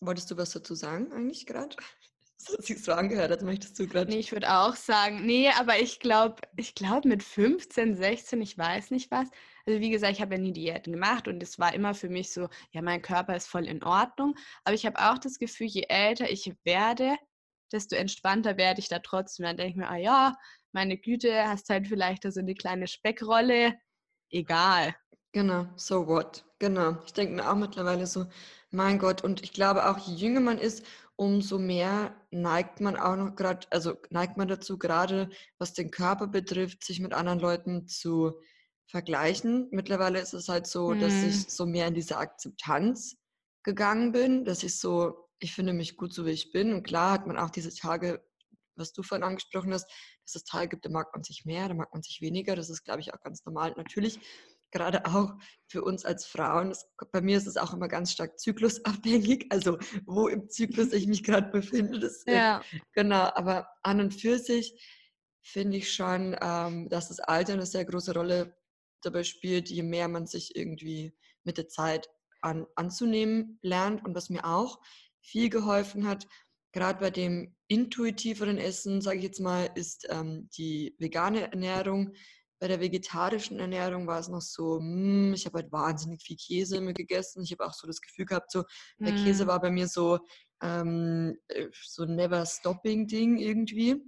Wolltest 0.00 0.30
du 0.30 0.36
was 0.36 0.50
dazu 0.50 0.74
sagen 0.74 1.12
eigentlich 1.12 1.46
gerade? 1.46 1.76
Das 2.38 2.58
hat 2.58 2.64
sich 2.64 2.84
so 2.84 2.92
angehört, 2.92 3.32
als 3.32 3.42
möchtest 3.42 3.78
du 3.78 3.88
gerade. 3.88 4.10
Nee, 4.10 4.18
ich 4.18 4.30
würde 4.30 4.52
auch 4.52 4.76
sagen, 4.76 5.24
nee, 5.24 5.48
aber 5.58 5.80
ich 5.80 6.00
glaube, 6.00 6.42
ich 6.56 6.74
glaube 6.74 7.08
mit 7.08 7.22
15, 7.22 7.96
16, 7.96 8.42
ich 8.42 8.58
weiß 8.58 8.90
nicht 8.90 9.10
was. 9.10 9.28
Also 9.66 9.80
wie 9.80 9.90
gesagt, 9.90 10.12
ich 10.12 10.20
habe 10.20 10.34
ja 10.34 10.40
nie 10.40 10.52
Diäten 10.52 10.92
gemacht 10.92 11.28
und 11.28 11.42
es 11.42 11.58
war 11.58 11.74
immer 11.74 11.94
für 11.94 12.10
mich 12.10 12.30
so, 12.30 12.48
ja, 12.72 12.82
mein 12.82 13.00
Körper 13.00 13.34
ist 13.34 13.48
voll 13.48 13.66
in 13.66 13.82
Ordnung. 13.82 14.34
Aber 14.64 14.74
ich 14.74 14.84
habe 14.84 14.98
auch 14.98 15.18
das 15.18 15.38
Gefühl, 15.38 15.66
je 15.66 15.86
älter 15.88 16.30
ich 16.30 16.52
werde, 16.62 17.16
desto 17.72 17.96
entspannter 17.96 18.56
werde 18.56 18.80
ich 18.80 18.88
da 18.88 18.98
trotzdem. 18.98 19.44
Dann 19.44 19.56
denke 19.56 19.70
ich 19.70 19.76
mir, 19.76 19.88
ah 19.88 19.96
ja, 19.96 20.36
meine 20.72 20.98
Güte, 20.98 21.48
hast 21.48 21.68
halt 21.70 21.88
vielleicht 21.88 22.30
so 22.30 22.38
eine 22.38 22.54
kleine 22.54 22.86
Speckrolle. 22.86 23.74
Egal. 24.30 24.94
Genau, 25.36 25.66
so 25.76 26.06
what? 26.06 26.46
Genau. 26.60 26.96
Ich 27.04 27.12
denke 27.12 27.34
mir 27.34 27.50
auch 27.50 27.56
mittlerweile 27.56 28.06
so, 28.06 28.24
mein 28.70 28.98
Gott, 28.98 29.22
und 29.22 29.42
ich 29.42 29.52
glaube 29.52 29.86
auch, 29.86 29.98
je 29.98 30.14
jünger 30.14 30.40
man 30.40 30.56
ist, 30.56 30.82
umso 31.14 31.58
mehr 31.58 32.16
neigt 32.30 32.80
man 32.80 32.96
auch 32.96 33.16
noch 33.16 33.36
gerade, 33.36 33.66
also 33.70 33.98
neigt 34.08 34.38
man 34.38 34.48
dazu, 34.48 34.78
gerade 34.78 35.28
was 35.58 35.74
den 35.74 35.90
Körper 35.90 36.26
betrifft, 36.26 36.84
sich 36.84 37.00
mit 37.00 37.12
anderen 37.12 37.38
Leuten 37.38 37.86
zu 37.86 38.40
vergleichen. 38.86 39.68
Mittlerweile 39.72 40.20
ist 40.20 40.32
es 40.32 40.48
halt 40.48 40.66
so, 40.66 40.94
mhm. 40.94 41.00
dass 41.00 41.12
ich 41.12 41.50
so 41.50 41.66
mehr 41.66 41.86
in 41.86 41.92
diese 41.92 42.16
Akzeptanz 42.16 43.18
gegangen 43.62 44.12
bin, 44.12 44.46
dass 44.46 44.62
ich 44.62 44.78
so, 44.78 45.28
ich 45.38 45.54
finde 45.54 45.74
mich 45.74 45.98
gut 45.98 46.14
so, 46.14 46.24
wie 46.24 46.30
ich 46.30 46.50
bin. 46.50 46.72
Und 46.72 46.82
klar 46.82 47.12
hat 47.12 47.26
man 47.26 47.36
auch 47.36 47.50
diese 47.50 47.74
Tage, 47.74 48.24
was 48.74 48.94
du 48.94 49.02
vorhin 49.02 49.22
angesprochen 49.22 49.74
hast, 49.74 49.86
dass 50.24 50.36
es 50.36 50.44
Tage 50.44 50.68
gibt, 50.68 50.86
da 50.86 50.88
mag 50.88 51.08
man 51.12 51.24
sich 51.24 51.44
mehr, 51.44 51.68
da 51.68 51.74
mag 51.74 51.92
man 51.92 52.02
sich 52.02 52.22
weniger. 52.22 52.56
Das 52.56 52.70
ist, 52.70 52.84
glaube 52.84 53.00
ich, 53.00 53.12
auch 53.12 53.20
ganz 53.20 53.44
normal. 53.44 53.74
Natürlich 53.76 54.18
gerade 54.76 55.06
auch 55.06 55.34
für 55.68 55.82
uns 55.82 56.04
als 56.04 56.26
Frauen, 56.26 56.68
das, 56.68 56.86
bei 57.12 57.20
mir 57.20 57.38
ist 57.38 57.46
es 57.46 57.56
auch 57.56 57.72
immer 57.72 57.88
ganz 57.88 58.12
stark 58.12 58.38
zyklusabhängig, 58.38 59.46
also 59.50 59.78
wo 60.04 60.28
im 60.28 60.48
Zyklus 60.48 60.92
ich 60.92 61.06
mich 61.06 61.24
gerade 61.24 61.50
befinde. 61.50 61.98
Das, 61.98 62.24
ja. 62.26 62.62
Genau, 62.92 63.30
aber 63.34 63.68
an 63.82 64.00
und 64.00 64.14
für 64.14 64.38
sich 64.38 64.74
finde 65.42 65.78
ich 65.78 65.92
schon, 65.92 66.36
ähm, 66.40 66.88
dass 66.88 67.08
das 67.08 67.20
Alter 67.20 67.54
eine 67.54 67.66
sehr 67.66 67.84
große 67.84 68.12
Rolle 68.12 68.56
dabei 69.02 69.22
spielt, 69.22 69.70
je 69.70 69.82
mehr 69.82 70.08
man 70.08 70.26
sich 70.26 70.56
irgendwie 70.56 71.16
mit 71.44 71.58
der 71.58 71.68
Zeit 71.68 72.08
an, 72.42 72.66
anzunehmen 72.74 73.58
lernt. 73.62 74.04
Und 74.04 74.14
was 74.14 74.28
mir 74.28 74.44
auch 74.44 74.80
viel 75.20 75.48
geholfen 75.48 76.06
hat, 76.06 76.26
gerade 76.72 77.00
bei 77.00 77.10
dem 77.10 77.54
intuitiveren 77.68 78.58
Essen, 78.58 79.00
sage 79.00 79.18
ich 79.18 79.24
jetzt 79.24 79.40
mal, 79.40 79.70
ist 79.74 80.06
ähm, 80.10 80.48
die 80.56 80.94
vegane 80.98 81.50
Ernährung 81.52 82.12
bei 82.58 82.68
der 82.68 82.80
vegetarischen 82.80 83.58
Ernährung 83.58 84.06
war 84.06 84.18
es 84.18 84.28
noch 84.28 84.40
so, 84.40 84.80
mm, 84.80 85.34
ich 85.34 85.46
habe 85.46 85.58
halt 85.58 85.72
wahnsinnig 85.72 86.22
viel 86.22 86.36
Käse 86.36 86.76
immer 86.76 86.92
gegessen. 86.92 87.42
Ich 87.42 87.52
habe 87.52 87.66
auch 87.66 87.74
so 87.74 87.86
das 87.86 88.00
Gefühl 88.00 88.26
gehabt, 88.26 88.50
so 88.50 88.64
der 88.98 89.12
mm. 89.12 89.24
Käse 89.24 89.46
war 89.46 89.60
bei 89.60 89.70
mir 89.70 89.88
so 89.88 90.20
ähm, 90.62 91.38
äh, 91.48 91.68
so 91.84 92.04
ein 92.04 92.16
never 92.16 92.44
stopping 92.46 93.06
Ding 93.06 93.36
irgendwie. 93.36 94.02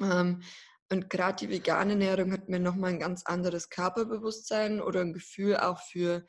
Ähm, 0.00 0.42
und 0.90 1.08
gerade 1.08 1.36
die 1.36 1.50
vegane 1.50 1.92
Ernährung 1.92 2.32
hat 2.32 2.48
mir 2.48 2.58
nochmal 2.58 2.90
ein 2.90 2.98
ganz 2.98 3.24
anderes 3.24 3.70
Körperbewusstsein 3.70 4.80
oder 4.80 5.00
ein 5.00 5.12
Gefühl 5.12 5.56
auch 5.56 5.80
für 5.80 6.26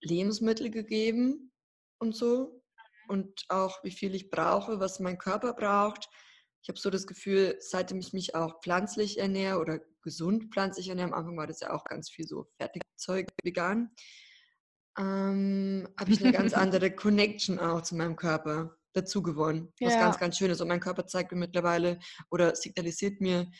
Lebensmittel 0.00 0.70
gegeben 0.70 1.52
und 1.98 2.14
so. 2.14 2.62
Und 3.08 3.44
auch 3.48 3.82
wie 3.82 3.90
viel 3.90 4.14
ich 4.14 4.30
brauche, 4.30 4.78
was 4.78 5.00
mein 5.00 5.18
Körper 5.18 5.52
braucht. 5.52 6.08
Ich 6.62 6.68
habe 6.68 6.78
so 6.78 6.90
das 6.90 7.06
Gefühl, 7.06 7.56
seitdem 7.58 7.98
ich 7.98 8.12
mich 8.12 8.34
auch 8.36 8.60
pflanzlich 8.62 9.18
ernähre 9.18 9.58
oder 9.58 9.80
gesund 10.02 10.52
pflanzlich 10.52 10.88
ernähre. 10.88 11.08
Am 11.08 11.14
Anfang 11.14 11.36
war 11.36 11.46
das 11.46 11.60
ja 11.60 11.72
auch 11.72 11.84
ganz 11.84 12.10
viel 12.10 12.26
so 12.26 12.46
Fertigzeug 12.56 13.28
vegan. 13.42 13.90
Ähm, 14.98 15.88
habe 15.98 16.12
ich 16.12 16.22
eine 16.22 16.32
ganz 16.32 16.52
andere 16.54 16.90
Connection 16.90 17.58
auch 17.58 17.82
zu 17.82 17.94
meinem 17.94 18.16
Körper 18.16 18.76
dazu 18.92 19.22
gewonnen. 19.22 19.72
Was 19.80 19.94
ja. 19.94 20.00
ganz, 20.00 20.18
ganz 20.18 20.36
schön 20.36 20.50
ist. 20.50 20.60
Und 20.60 20.68
mein 20.68 20.80
Körper 20.80 21.06
zeigt 21.06 21.32
mir 21.32 21.38
mittlerweile 21.38 21.98
oder 22.30 22.54
signalisiert 22.54 23.20
mir, 23.20 23.50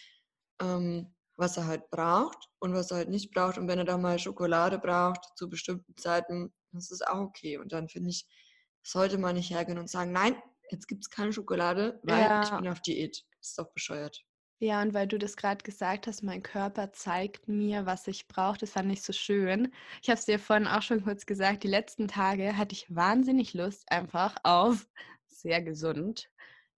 ähm, 0.60 1.14
was 1.36 1.56
er 1.56 1.66
halt 1.66 1.88
braucht 1.90 2.48
und 2.58 2.74
was 2.74 2.90
er 2.90 2.98
halt 2.98 3.08
nicht 3.08 3.32
braucht. 3.32 3.58
Und 3.58 3.68
wenn 3.68 3.78
er 3.78 3.84
da 3.84 3.96
mal 3.96 4.18
Schokolade 4.18 4.78
braucht 4.78 5.20
zu 5.36 5.48
bestimmten 5.48 5.96
Zeiten, 5.96 6.52
das 6.72 6.90
ist 6.90 7.06
auch 7.06 7.20
okay. 7.20 7.58
Und 7.58 7.72
dann 7.72 7.88
finde 7.88 8.10
ich, 8.10 8.26
sollte 8.82 9.18
man 9.18 9.36
nicht 9.36 9.50
hergehen 9.50 9.78
und 9.78 9.90
sagen, 9.90 10.12
nein, 10.12 10.36
jetzt 10.70 10.86
gibt 10.86 11.04
es 11.04 11.10
keine 11.10 11.32
Schokolade, 11.32 12.00
weil 12.02 12.22
ja. 12.22 12.42
ich 12.42 12.50
bin 12.50 12.68
auf 12.68 12.80
Diät. 12.80 13.24
Das 13.38 13.50
ist 13.50 13.58
doch 13.58 13.72
bescheuert. 13.72 14.22
Ja, 14.62 14.82
und 14.82 14.92
weil 14.92 15.06
du 15.08 15.18
das 15.18 15.36
gerade 15.38 15.64
gesagt 15.64 16.06
hast, 16.06 16.22
mein 16.22 16.42
Körper 16.42 16.92
zeigt 16.92 17.48
mir, 17.48 17.86
was 17.86 18.06
ich 18.06 18.28
brauche, 18.28 18.58
das 18.58 18.72
fand 18.72 18.92
ich 18.92 19.00
so 19.02 19.12
schön. 19.14 19.72
Ich 20.02 20.10
habe 20.10 20.18
es 20.18 20.26
dir 20.26 20.38
vorhin 20.38 20.66
auch 20.66 20.82
schon 20.82 21.02
kurz 21.02 21.24
gesagt, 21.24 21.62
die 21.64 21.68
letzten 21.68 22.08
Tage 22.08 22.56
hatte 22.58 22.74
ich 22.74 22.94
wahnsinnig 22.94 23.54
Lust 23.54 23.90
einfach 23.90 24.36
auf 24.42 24.86
sehr 25.28 25.62
gesund 25.62 26.30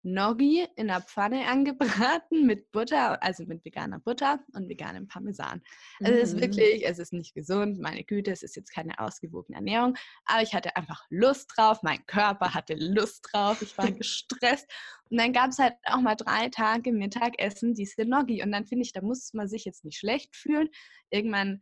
Gnocchi 0.04 0.68
in 0.76 0.88
der 0.88 1.02
Pfanne 1.02 1.48
angebraten 1.48 2.46
mit 2.46 2.72
Butter, 2.72 3.22
also 3.22 3.46
mit 3.46 3.64
veganer 3.64 4.00
Butter 4.00 4.40
und 4.54 4.68
veganem 4.70 5.08
Parmesan. 5.08 5.62
Also 6.00 6.14
es 6.14 6.30
ist 6.30 6.36
mhm. 6.36 6.42
wirklich, 6.42 6.86
es 6.86 7.00
ist 7.00 7.14
nicht 7.14 7.34
gesund, 7.34 7.80
meine 7.80 8.04
Güte, 8.04 8.32
es 8.32 8.44
ist 8.44 8.56
jetzt 8.56 8.74
keine 8.74 9.00
ausgewogene 9.00 9.58
Ernährung, 9.58 9.96
aber 10.26 10.42
ich 10.42 10.54
hatte 10.54 10.76
einfach 10.76 11.06
Lust 11.10 11.52
drauf, 11.56 11.84
mein 11.84 12.06
Körper 12.08 12.54
hatte 12.54 12.76
Lust 12.76 13.28
drauf, 13.32 13.62
ich 13.62 13.78
war 13.78 13.92
gestresst 13.92 14.68
und 15.12 15.18
dann 15.20 15.34
gab 15.34 15.50
es 15.50 15.60
halt 15.60 15.74
auch 15.84 16.00
mal 16.00 16.16
drei 16.16 16.48
Tage 16.50 16.94
Mittagessen 16.94 17.74
diese 17.74 18.06
Gnocchi 18.06 18.42
und 18.42 18.52
dann 18.52 18.66
finde 18.66 18.84
ich, 18.84 18.94
da 18.94 19.02
muss 19.02 19.34
man 19.34 19.50
sich 19.50 19.66
jetzt 19.66 19.84
nicht 19.84 19.98
schlecht 19.98 20.36
fühlen. 20.36 20.70
Irgendwann 21.10 21.62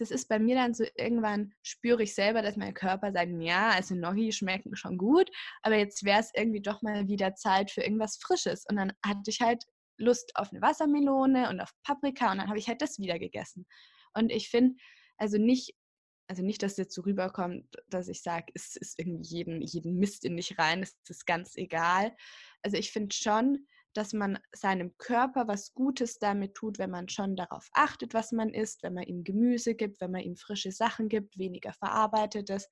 das 0.00 0.10
ist 0.10 0.28
bei 0.28 0.38
mir 0.38 0.54
dann 0.54 0.74
so, 0.74 0.84
irgendwann 0.96 1.52
spüre 1.62 2.02
ich 2.02 2.14
selber, 2.14 2.42
dass 2.42 2.56
mein 2.56 2.74
Körper 2.74 3.12
sagt, 3.12 3.30
ja, 3.38 3.70
also 3.70 3.94
Gnocchi 3.94 4.32
schmecken 4.32 4.74
schon 4.76 4.96
gut, 4.96 5.30
aber 5.62 5.76
jetzt 5.76 6.04
wäre 6.04 6.20
es 6.20 6.30
irgendwie 6.34 6.62
doch 6.62 6.82
mal 6.82 7.06
wieder 7.08 7.34
Zeit 7.34 7.70
für 7.70 7.82
irgendwas 7.82 8.16
Frisches. 8.16 8.64
Und 8.68 8.76
dann 8.76 8.92
hatte 9.04 9.28
ich 9.28 9.40
halt 9.40 9.64
Lust 9.98 10.32
auf 10.36 10.50
eine 10.50 10.62
Wassermelone 10.62 11.50
und 11.50 11.60
auf 11.60 11.70
Paprika 11.84 12.32
und 12.32 12.38
dann 12.38 12.48
habe 12.48 12.58
ich 12.58 12.68
halt 12.68 12.80
das 12.80 12.98
wieder 12.98 13.18
gegessen. 13.18 13.66
Und 14.14 14.30
ich 14.30 14.48
finde, 14.48 14.76
also 15.18 15.36
nicht, 15.36 15.74
also 16.28 16.42
nicht, 16.42 16.62
dass 16.62 16.78
jetzt 16.78 16.94
so 16.94 17.02
rüberkommt, 17.02 17.66
dass 17.88 18.08
ich 18.08 18.22
sage, 18.22 18.46
es 18.54 18.76
ist 18.76 18.98
irgendwie 18.98 19.22
jeden, 19.22 19.60
jeden 19.60 19.98
Mist 19.98 20.24
in 20.24 20.34
mich 20.34 20.58
rein, 20.58 20.82
es 20.82 20.96
ist 21.08 21.26
ganz 21.26 21.56
egal. 21.56 22.16
Also 22.62 22.76
ich 22.76 22.92
finde 22.92 23.14
schon, 23.14 23.66
dass 23.94 24.12
man 24.12 24.38
seinem 24.54 24.96
Körper 24.98 25.48
was 25.48 25.74
Gutes 25.74 26.18
damit 26.18 26.54
tut, 26.54 26.78
wenn 26.78 26.90
man 26.90 27.08
schon 27.08 27.36
darauf 27.36 27.68
achtet, 27.72 28.14
was 28.14 28.32
man 28.32 28.50
isst, 28.50 28.82
wenn 28.82 28.94
man 28.94 29.04
ihm 29.04 29.24
Gemüse 29.24 29.74
gibt, 29.74 30.00
wenn 30.00 30.10
man 30.12 30.22
ihm 30.22 30.36
frische 30.36 30.72
Sachen 30.72 31.08
gibt, 31.08 31.38
weniger 31.38 31.72
verarbeitetes. 31.72 32.68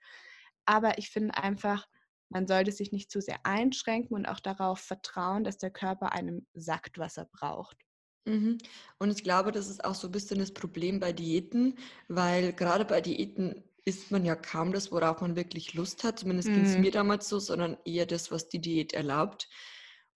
Aber 0.64 0.98
ich 0.98 1.10
finde 1.10 1.36
einfach, 1.36 1.86
man 2.30 2.46
sollte 2.46 2.72
sich 2.72 2.92
nicht 2.92 3.10
zu 3.10 3.20
sehr 3.20 3.38
einschränken 3.44 4.14
und 4.16 4.26
auch 4.26 4.40
darauf 4.40 4.80
vertrauen, 4.80 5.44
dass 5.44 5.58
der 5.58 5.70
Körper 5.70 6.12
einem 6.12 6.46
sagt, 6.54 6.98
was 6.98 7.16
er 7.16 7.26
braucht. 7.26 7.78
Mhm. 8.26 8.58
Und 8.98 9.10
ich 9.10 9.24
glaube, 9.24 9.52
das 9.52 9.68
ist 9.68 9.84
auch 9.84 9.94
so 9.94 10.08
ein 10.08 10.12
bisschen 10.12 10.38
das 10.38 10.52
Problem 10.52 11.00
bei 11.00 11.12
Diäten, 11.12 11.78
weil 12.08 12.52
gerade 12.52 12.84
bei 12.84 13.00
Diäten 13.00 13.64
isst 13.84 14.10
man 14.10 14.24
ja 14.24 14.36
kaum 14.36 14.72
das, 14.72 14.92
worauf 14.92 15.20
man 15.22 15.34
wirklich 15.36 15.72
Lust 15.74 16.04
hat. 16.04 16.18
Zumindest 16.18 16.52
ging 16.52 16.64
es 16.64 16.76
Mhm. 16.76 16.82
mir 16.82 16.90
damals 16.90 17.28
so, 17.28 17.38
sondern 17.38 17.78
eher 17.84 18.04
das, 18.06 18.30
was 18.30 18.48
die 18.48 18.60
Diät 18.60 18.92
erlaubt. 18.92 19.48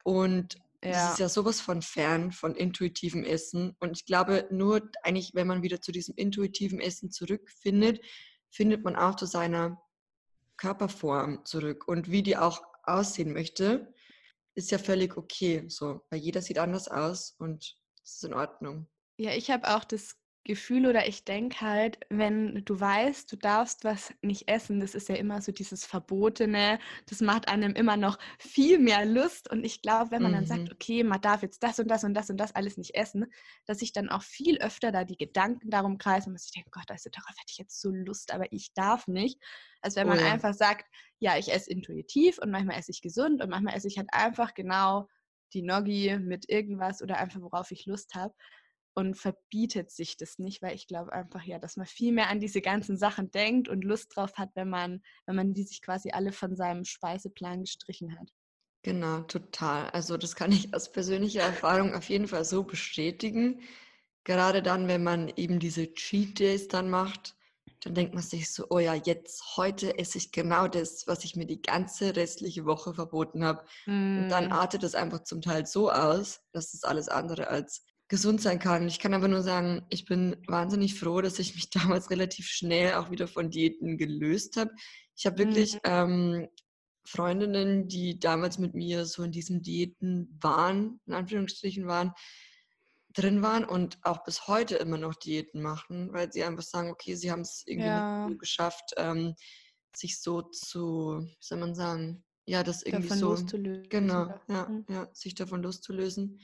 Und 0.04 0.58
das 0.82 1.12
ist 1.12 1.18
Ja. 1.18 1.24
ja 1.24 1.28
sowas 1.28 1.60
von 1.60 1.80
fern 1.80 2.32
von 2.32 2.54
intuitivem 2.54 3.24
Essen. 3.24 3.76
Und 3.80 3.96
ich 3.96 4.04
glaube, 4.04 4.48
nur 4.50 4.90
eigentlich, 5.02 5.30
wenn 5.34 5.46
man 5.46 5.62
wieder 5.62 5.80
zu 5.80 5.92
diesem 5.92 6.14
intuitiven 6.16 6.80
Essen 6.80 7.10
zurückfindet, 7.10 8.04
findet 8.50 8.84
man 8.84 8.96
auch 8.96 9.16
zu 9.16 9.26
seiner 9.26 9.80
Körperform 10.56 11.44
zurück. 11.44 11.88
Und 11.88 12.10
wie 12.10 12.22
die 12.22 12.36
auch 12.36 12.62
aussehen 12.84 13.32
möchte, 13.32 13.94
ist 14.54 14.70
ja 14.70 14.78
völlig 14.78 15.16
okay. 15.16 15.64
So, 15.68 16.02
weil 16.10 16.20
jeder 16.20 16.42
sieht 16.42 16.58
anders 16.58 16.88
aus 16.88 17.34
und 17.38 17.78
das 18.00 18.14
ist 18.16 18.24
in 18.24 18.34
Ordnung. 18.34 18.88
Ja, 19.18 19.30
ich 19.32 19.50
habe 19.50 19.74
auch 19.74 19.84
das 19.84 20.16
Gefühl 20.44 20.86
oder 20.86 21.06
ich 21.06 21.24
denke 21.24 21.60
halt, 21.60 22.00
wenn 22.10 22.64
du 22.64 22.80
weißt, 22.80 23.30
du 23.30 23.36
darfst 23.36 23.84
was 23.84 24.12
nicht 24.22 24.48
essen, 24.48 24.80
das 24.80 24.96
ist 24.96 25.08
ja 25.08 25.14
immer 25.14 25.40
so 25.40 25.52
dieses 25.52 25.86
Verbotene, 25.86 26.80
das 27.06 27.20
macht 27.20 27.46
einem 27.48 27.74
immer 27.74 27.96
noch 27.96 28.18
viel 28.40 28.80
mehr 28.80 29.04
Lust. 29.04 29.48
Und 29.50 29.62
ich 29.64 29.82
glaube, 29.82 30.10
wenn 30.10 30.22
man 30.22 30.32
dann 30.32 30.46
sagt, 30.46 30.68
Mhm. 30.68 30.72
okay, 30.72 31.04
man 31.04 31.20
darf 31.20 31.42
jetzt 31.42 31.62
das 31.62 31.78
und 31.78 31.86
das 31.88 32.02
und 32.02 32.14
das 32.14 32.28
und 32.28 32.38
das 32.38 32.54
alles 32.56 32.76
nicht 32.76 32.96
essen, 32.96 33.26
dass 33.66 33.78
sich 33.78 33.92
dann 33.92 34.08
auch 34.08 34.22
viel 34.22 34.58
öfter 34.58 34.90
da 34.90 35.04
die 35.04 35.16
Gedanken 35.16 35.70
darum 35.70 35.96
kreisen 35.96 36.28
und 36.30 36.32
man 36.34 36.38
sich 36.38 36.50
denkt, 36.52 36.72
Gott, 36.72 36.90
also 36.90 37.08
darauf 37.10 37.30
hätte 37.38 37.50
ich 37.52 37.58
jetzt 37.58 37.80
so 37.80 37.90
Lust, 37.90 38.32
aber 38.34 38.52
ich 38.52 38.74
darf 38.74 39.06
nicht. 39.06 39.40
Also 39.80 40.00
wenn 40.00 40.06
Oh 40.06 40.08
man 40.08 40.18
ja. 40.18 40.32
einfach 40.32 40.54
sagt, 40.54 40.86
ja, 41.20 41.38
ich 41.38 41.52
esse 41.52 41.70
intuitiv 41.70 42.38
und 42.38 42.50
manchmal 42.50 42.78
esse 42.78 42.90
ich 42.90 43.00
gesund 43.00 43.42
und 43.42 43.50
manchmal 43.50 43.76
esse 43.76 43.86
ich 43.86 43.96
halt 43.96 44.08
einfach 44.12 44.54
genau 44.54 45.06
die 45.54 45.62
Gnocchi 45.62 46.18
mit 46.18 46.48
irgendwas 46.48 47.02
oder 47.02 47.18
einfach 47.18 47.40
worauf 47.42 47.70
ich 47.70 47.86
Lust 47.86 48.14
habe 48.14 48.34
und 48.94 49.14
verbietet 49.16 49.90
sich 49.90 50.16
das 50.16 50.38
nicht, 50.38 50.62
weil 50.62 50.74
ich 50.74 50.86
glaube 50.86 51.12
einfach 51.12 51.42
ja, 51.44 51.58
dass 51.58 51.76
man 51.76 51.86
viel 51.86 52.12
mehr 52.12 52.28
an 52.28 52.40
diese 52.40 52.60
ganzen 52.60 52.96
Sachen 52.96 53.30
denkt 53.30 53.68
und 53.68 53.84
Lust 53.84 54.14
drauf 54.16 54.34
hat, 54.34 54.50
wenn 54.54 54.68
man, 54.70 55.02
wenn 55.26 55.36
man 55.36 55.54
die 55.54 55.64
sich 55.64 55.82
quasi 55.82 56.10
alle 56.10 56.32
von 56.32 56.56
seinem 56.56 56.84
Speiseplan 56.84 57.62
gestrichen 57.62 58.18
hat. 58.18 58.30
Genau, 58.84 59.20
total. 59.22 59.88
Also 59.90 60.16
das 60.16 60.34
kann 60.34 60.50
ich 60.50 60.74
aus 60.74 60.90
persönlicher 60.90 61.42
Erfahrung 61.42 61.94
auf 61.94 62.08
jeden 62.08 62.26
Fall 62.26 62.44
so 62.44 62.64
bestätigen. 62.64 63.60
Gerade 64.24 64.62
dann, 64.62 64.88
wenn 64.88 65.04
man 65.04 65.28
eben 65.36 65.60
diese 65.60 65.92
Cheat 65.94 66.38
Days 66.40 66.68
dann 66.68 66.90
macht, 66.90 67.36
dann 67.80 67.94
denkt 67.94 68.14
man 68.14 68.22
sich 68.22 68.52
so, 68.52 68.66
oh 68.70 68.78
ja, 68.80 68.94
jetzt, 68.94 69.56
heute 69.56 69.98
esse 69.98 70.18
ich 70.18 70.32
genau 70.32 70.66
das, 70.68 71.06
was 71.06 71.24
ich 71.24 71.36
mir 71.36 71.46
die 71.46 71.62
ganze 71.62 72.14
restliche 72.16 72.64
Woche 72.64 72.94
verboten 72.94 73.44
habe. 73.44 73.64
Und 74.14 74.30
dann 74.32 74.46
Mm, 74.46 74.52
artet 74.52 74.82
es 74.82 74.94
einfach 74.94 75.22
zum 75.24 75.40
Teil 75.42 75.66
so 75.66 75.90
aus, 75.90 76.40
dass 76.52 76.74
es 76.74 76.84
alles 76.84 77.08
andere 77.08 77.48
als 77.48 77.84
gesund 78.12 78.42
sein 78.42 78.58
kann. 78.58 78.86
Ich 78.88 78.98
kann 78.98 79.14
aber 79.14 79.26
nur 79.26 79.40
sagen, 79.40 79.86
ich 79.88 80.04
bin 80.04 80.36
wahnsinnig 80.46 81.00
froh, 81.00 81.22
dass 81.22 81.38
ich 81.38 81.54
mich 81.54 81.70
damals 81.96 82.10
relativ 82.10 82.46
schnell 82.46 82.92
auch 82.94 83.10
wieder 83.10 83.26
von 83.26 83.48
Diäten 83.48 83.96
gelöst 83.96 84.58
habe. 84.58 84.70
Ich 85.16 85.24
habe 85.24 85.38
wirklich 85.38 85.76
mm, 85.76 85.78
ähm, 85.84 86.48
Freundinnen, 87.06 87.88
die 87.88 88.18
damals 88.18 88.58
mit 88.58 88.74
mir 88.74 89.06
so 89.06 89.22
in 89.22 89.32
diesen 89.32 89.62
Diäten 89.62 90.38
waren, 90.42 91.00
in 91.06 91.14
Anführungsstrichen 91.14 91.86
waren, 91.86 92.12
drin 93.14 93.40
waren 93.40 93.64
und 93.64 93.98
auch 94.02 94.24
bis 94.24 94.46
heute 94.46 94.76
immer 94.76 94.98
noch 94.98 95.14
Diäten 95.14 95.62
machen, 95.62 96.12
weil 96.12 96.30
sie 96.30 96.44
einfach 96.44 96.62
sagen, 96.62 96.90
okay, 96.90 97.14
sie 97.14 97.30
haben 97.30 97.40
es 97.40 97.62
irgendwie 97.66 97.86
ja, 97.88 98.28
geschafft, 98.38 98.92
ähm, 98.98 99.34
sich 99.96 100.20
so 100.20 100.42
zu, 100.42 101.22
wie 101.26 101.36
soll 101.40 101.58
man 101.58 101.74
sagen, 101.74 102.22
ja, 102.44 102.62
das 102.62 102.82
irgendwie 102.82 103.08
davon 103.08 103.18
so, 103.18 103.30
loszulösen. 103.30 103.88
genau, 103.88 104.34
ja, 104.48 104.68
Mm. 104.68 104.84
ja, 104.90 105.08
sich 105.14 105.34
davon 105.34 105.62
loszulösen. 105.62 106.40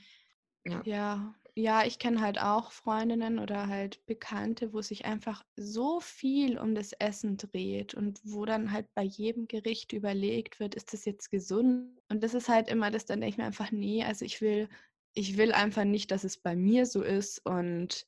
Ja. 0.65 0.81
Ja, 0.85 1.35
ja, 1.59 1.85
ich 1.85 1.99
kenne 1.99 2.21
halt 2.21 2.39
auch 2.41 2.71
Freundinnen 2.71 3.39
oder 3.39 3.67
halt 3.67 4.05
Bekannte, 4.05 4.73
wo 4.73 4.81
sich 4.81 5.05
einfach 5.05 5.43
so 5.55 5.99
viel 5.99 6.57
um 6.57 6.73
das 6.75 6.93
Essen 6.93 7.37
dreht 7.37 7.93
und 7.93 8.19
wo 8.23 8.45
dann 8.45 8.71
halt 8.71 8.87
bei 8.95 9.03
jedem 9.03 9.47
Gericht 9.47 9.93
überlegt 9.93 10.59
wird, 10.59 10.75
ist 10.75 10.93
das 10.93 11.05
jetzt 11.05 11.29
gesund? 11.31 11.99
Und 12.09 12.23
das 12.23 12.33
ist 12.33 12.49
halt 12.49 12.67
immer 12.69 12.91
das, 12.91 13.05
dann 13.05 13.21
denke 13.21 13.33
ich 13.33 13.37
mir 13.37 13.45
einfach, 13.45 13.71
nee, 13.71 14.03
also 14.03 14.25
ich 14.25 14.41
will, 14.41 14.69
ich 15.13 15.37
will 15.37 15.51
einfach 15.51 15.83
nicht, 15.83 16.11
dass 16.11 16.23
es 16.23 16.37
bei 16.37 16.55
mir 16.55 16.85
so 16.85 17.01
ist. 17.03 17.45
Und 17.45 18.07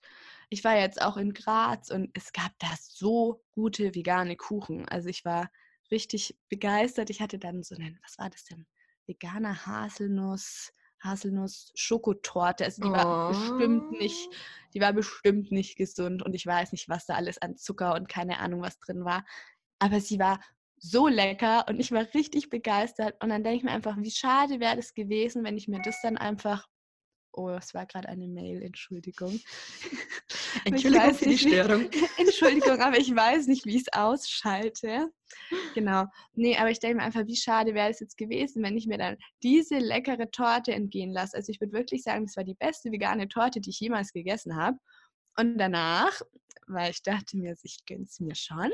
ich 0.49 0.63
war 0.63 0.77
jetzt 0.77 1.01
auch 1.01 1.17
in 1.17 1.33
Graz 1.33 1.91
und 1.91 2.09
es 2.13 2.33
gab 2.33 2.51
da 2.59 2.69
so 2.79 3.43
gute 3.51 3.93
vegane 3.95 4.35
Kuchen. 4.35 4.87
Also 4.89 5.09
ich 5.09 5.25
war 5.25 5.51
richtig 5.91 6.37
begeistert. 6.49 7.09
Ich 7.09 7.21
hatte 7.21 7.39
dann 7.39 7.63
so 7.63 7.75
einen, 7.75 7.99
was 8.03 8.17
war 8.17 8.29
das 8.29 8.45
denn? 8.45 8.65
Veganer 9.07 9.65
Haselnuss. 9.65 10.73
Haselnuss-Schokotorte. 11.03 12.65
Also 12.65 12.81
die 12.81 12.91
war 12.91 13.29
bestimmt 13.29 13.91
nicht, 13.91 14.27
Oh. 14.29 14.35
die 14.73 14.81
war 14.81 14.93
bestimmt 14.93 15.51
nicht 15.51 15.77
gesund 15.77 16.23
und 16.23 16.33
ich 16.33 16.45
weiß 16.45 16.71
nicht, 16.71 16.89
was 16.89 17.05
da 17.05 17.15
alles 17.15 17.41
an 17.41 17.57
Zucker 17.57 17.95
und 17.95 18.07
keine 18.07 18.39
Ahnung, 18.39 18.61
was 18.61 18.79
drin 18.79 19.03
war. 19.05 19.25
Aber 19.79 19.99
sie 19.99 20.19
war 20.19 20.39
so 20.77 21.07
lecker 21.07 21.65
und 21.69 21.79
ich 21.79 21.91
war 21.91 22.05
richtig 22.13 22.49
begeistert. 22.49 23.15
Und 23.21 23.29
dann 23.29 23.43
denke 23.43 23.57
ich 23.57 23.63
mir 23.63 23.71
einfach, 23.71 23.97
wie 23.97 24.11
schade 24.11 24.59
wäre 24.59 24.75
das 24.75 24.93
gewesen, 24.93 25.43
wenn 25.43 25.57
ich 25.57 25.67
mir 25.67 25.81
das 25.81 26.01
dann 26.01 26.17
einfach. 26.17 26.67
Oh, 27.33 27.49
es 27.49 27.73
war 27.73 27.85
gerade 27.85 28.09
eine 28.09 28.27
Mail, 28.27 28.61
Entschuldigung. 28.61 29.39
Entschuldigung 30.65 31.13
für 31.15 31.29
die 31.29 31.37
Störung. 31.37 31.89
Entschuldigung, 32.17 32.79
aber 32.81 32.97
ich 32.97 33.15
weiß 33.15 33.47
nicht, 33.47 33.65
wie 33.65 33.75
ich 33.75 33.83
es 33.87 33.93
ausschalte. 33.93 35.11
Genau. 35.73 36.05
Nee, 36.33 36.57
aber 36.57 36.71
ich 36.71 36.79
denke 36.79 36.97
mir 36.97 37.03
einfach, 37.03 37.25
wie 37.25 37.37
schade 37.37 37.73
wäre 37.73 37.89
es 37.89 38.01
jetzt 38.01 38.17
gewesen, 38.17 38.63
wenn 38.63 38.75
ich 38.75 38.87
mir 38.87 38.97
dann 38.97 39.17
diese 39.43 39.77
leckere 39.77 40.29
Torte 40.29 40.73
entgehen 40.73 41.11
lasse. 41.11 41.37
Also 41.37 41.51
ich 41.51 41.61
würde 41.61 41.73
wirklich 41.73 42.03
sagen, 42.03 42.25
das 42.25 42.35
war 42.35 42.43
die 42.43 42.55
beste 42.55 42.91
vegane 42.91 43.29
Torte, 43.29 43.61
die 43.61 43.69
ich 43.69 43.79
jemals 43.79 44.11
gegessen 44.11 44.57
habe. 44.57 44.77
Und 45.37 45.57
danach, 45.57 46.21
weil 46.67 46.91
ich 46.91 47.01
dachte 47.01 47.37
mir, 47.37 47.55
ich 47.63 47.85
gönn's 47.85 48.19
mir 48.19 48.35
schon, 48.35 48.71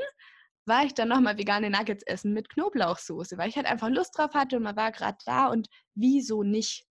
war 0.66 0.84
ich 0.84 0.94
dann 0.94 1.08
nochmal 1.08 1.38
vegane 1.38 1.70
Nuggets 1.70 2.04
essen 2.04 2.32
mit 2.32 2.48
Knoblauchsoße, 2.50 3.38
weil 3.38 3.48
ich 3.48 3.56
halt 3.56 3.66
einfach 3.66 3.88
Lust 3.88 4.16
drauf 4.18 4.34
hatte 4.34 4.56
und 4.56 4.64
man 4.64 4.76
war 4.76 4.92
gerade 4.92 5.18
da 5.24 5.46
und 5.46 5.68
wieso 5.94 6.42
nicht? 6.42 6.87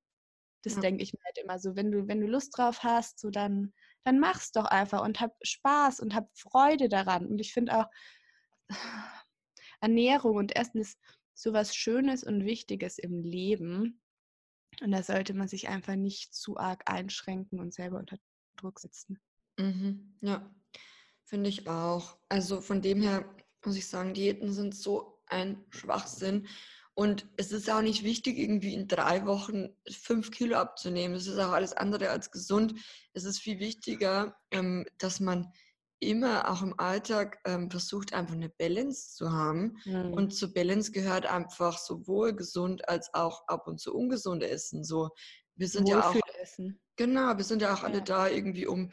Das 0.66 0.74
Ja. 0.74 0.80
denke 0.80 1.04
ich 1.04 1.12
mir 1.12 1.20
halt 1.24 1.38
immer 1.38 1.60
so, 1.60 1.76
wenn 1.76 1.92
du, 1.92 2.08
wenn 2.08 2.20
du 2.20 2.26
Lust 2.26 2.58
drauf 2.58 2.82
hast, 2.82 3.20
so 3.20 3.30
dann, 3.30 3.72
dann 4.02 4.18
mach's 4.18 4.50
doch 4.50 4.64
einfach 4.64 5.04
und 5.04 5.20
hab 5.20 5.36
Spaß 5.40 6.00
und 6.00 6.12
hab 6.12 6.28
Freude 6.36 6.88
daran. 6.88 7.24
Und 7.24 7.40
ich 7.40 7.52
finde 7.52 7.78
auch, 7.78 7.86
Ernährung 9.80 10.34
und 10.34 10.56
Essen 10.56 10.80
ist 10.80 10.98
sowas 11.34 11.76
Schönes 11.76 12.24
und 12.24 12.44
Wichtiges 12.44 12.98
im 12.98 13.20
Leben. 13.20 14.02
Und 14.80 14.90
da 14.90 15.04
sollte 15.04 15.34
man 15.34 15.46
sich 15.46 15.68
einfach 15.68 15.94
nicht 15.94 16.34
zu 16.34 16.56
arg 16.56 16.82
einschränken 16.90 17.60
und 17.60 17.72
selber 17.72 17.98
unter 17.98 18.18
Druck 18.56 18.80
setzen. 18.80 19.20
Mhm. 19.60 20.18
Ja, 20.20 20.52
finde 21.22 21.48
ich 21.48 21.68
auch. 21.68 22.18
Also 22.28 22.60
von 22.60 22.82
dem 22.82 23.02
her 23.02 23.32
muss 23.64 23.76
ich 23.76 23.86
sagen, 23.86 24.14
Diäten 24.14 24.52
sind 24.52 24.74
so 24.74 25.22
ein 25.26 25.64
Schwachsinn. 25.70 26.48
Und 26.98 27.28
es 27.36 27.52
ist 27.52 27.70
auch 27.70 27.82
nicht 27.82 28.04
wichtig, 28.04 28.38
irgendwie 28.38 28.72
in 28.72 28.88
drei 28.88 29.26
Wochen 29.26 29.68
fünf 29.86 30.30
Kilo 30.30 30.56
abzunehmen. 30.56 31.12
Das 31.12 31.26
ist 31.26 31.38
auch 31.38 31.52
alles 31.52 31.74
andere 31.74 32.08
als 32.08 32.30
gesund. 32.30 32.72
Es 33.12 33.24
ist 33.24 33.38
viel 33.38 33.58
wichtiger, 33.58 34.34
ähm, 34.50 34.86
dass 34.96 35.20
man 35.20 35.52
immer 36.00 36.50
auch 36.50 36.62
im 36.62 36.78
Alltag 36.80 37.38
ähm, 37.44 37.70
versucht, 37.70 38.14
einfach 38.14 38.34
eine 38.34 38.48
Balance 38.48 39.14
zu 39.14 39.30
haben. 39.30 39.76
Mhm. 39.84 40.14
Und 40.14 40.34
zur 40.34 40.54
Balance 40.54 40.90
gehört 40.90 41.26
einfach 41.26 41.76
sowohl 41.76 42.34
gesund 42.34 42.88
als 42.88 43.12
auch 43.12 43.46
ab 43.46 43.66
und 43.66 43.78
zu 43.78 43.94
ungesund 43.94 44.42
Essen. 44.42 44.82
So, 44.82 45.10
wir 45.54 45.68
sind 45.68 45.90
ja 45.90 46.00
auch 46.00 46.14
Wohlfühlessen. 46.14 46.80
Genau, 46.96 47.36
wir 47.36 47.44
sind 47.44 47.60
ja 47.60 47.74
auch 47.74 47.82
alle 47.82 47.98
Ja. 47.98 48.04
da 48.04 48.28
irgendwie, 48.28 48.66
um 48.66 48.90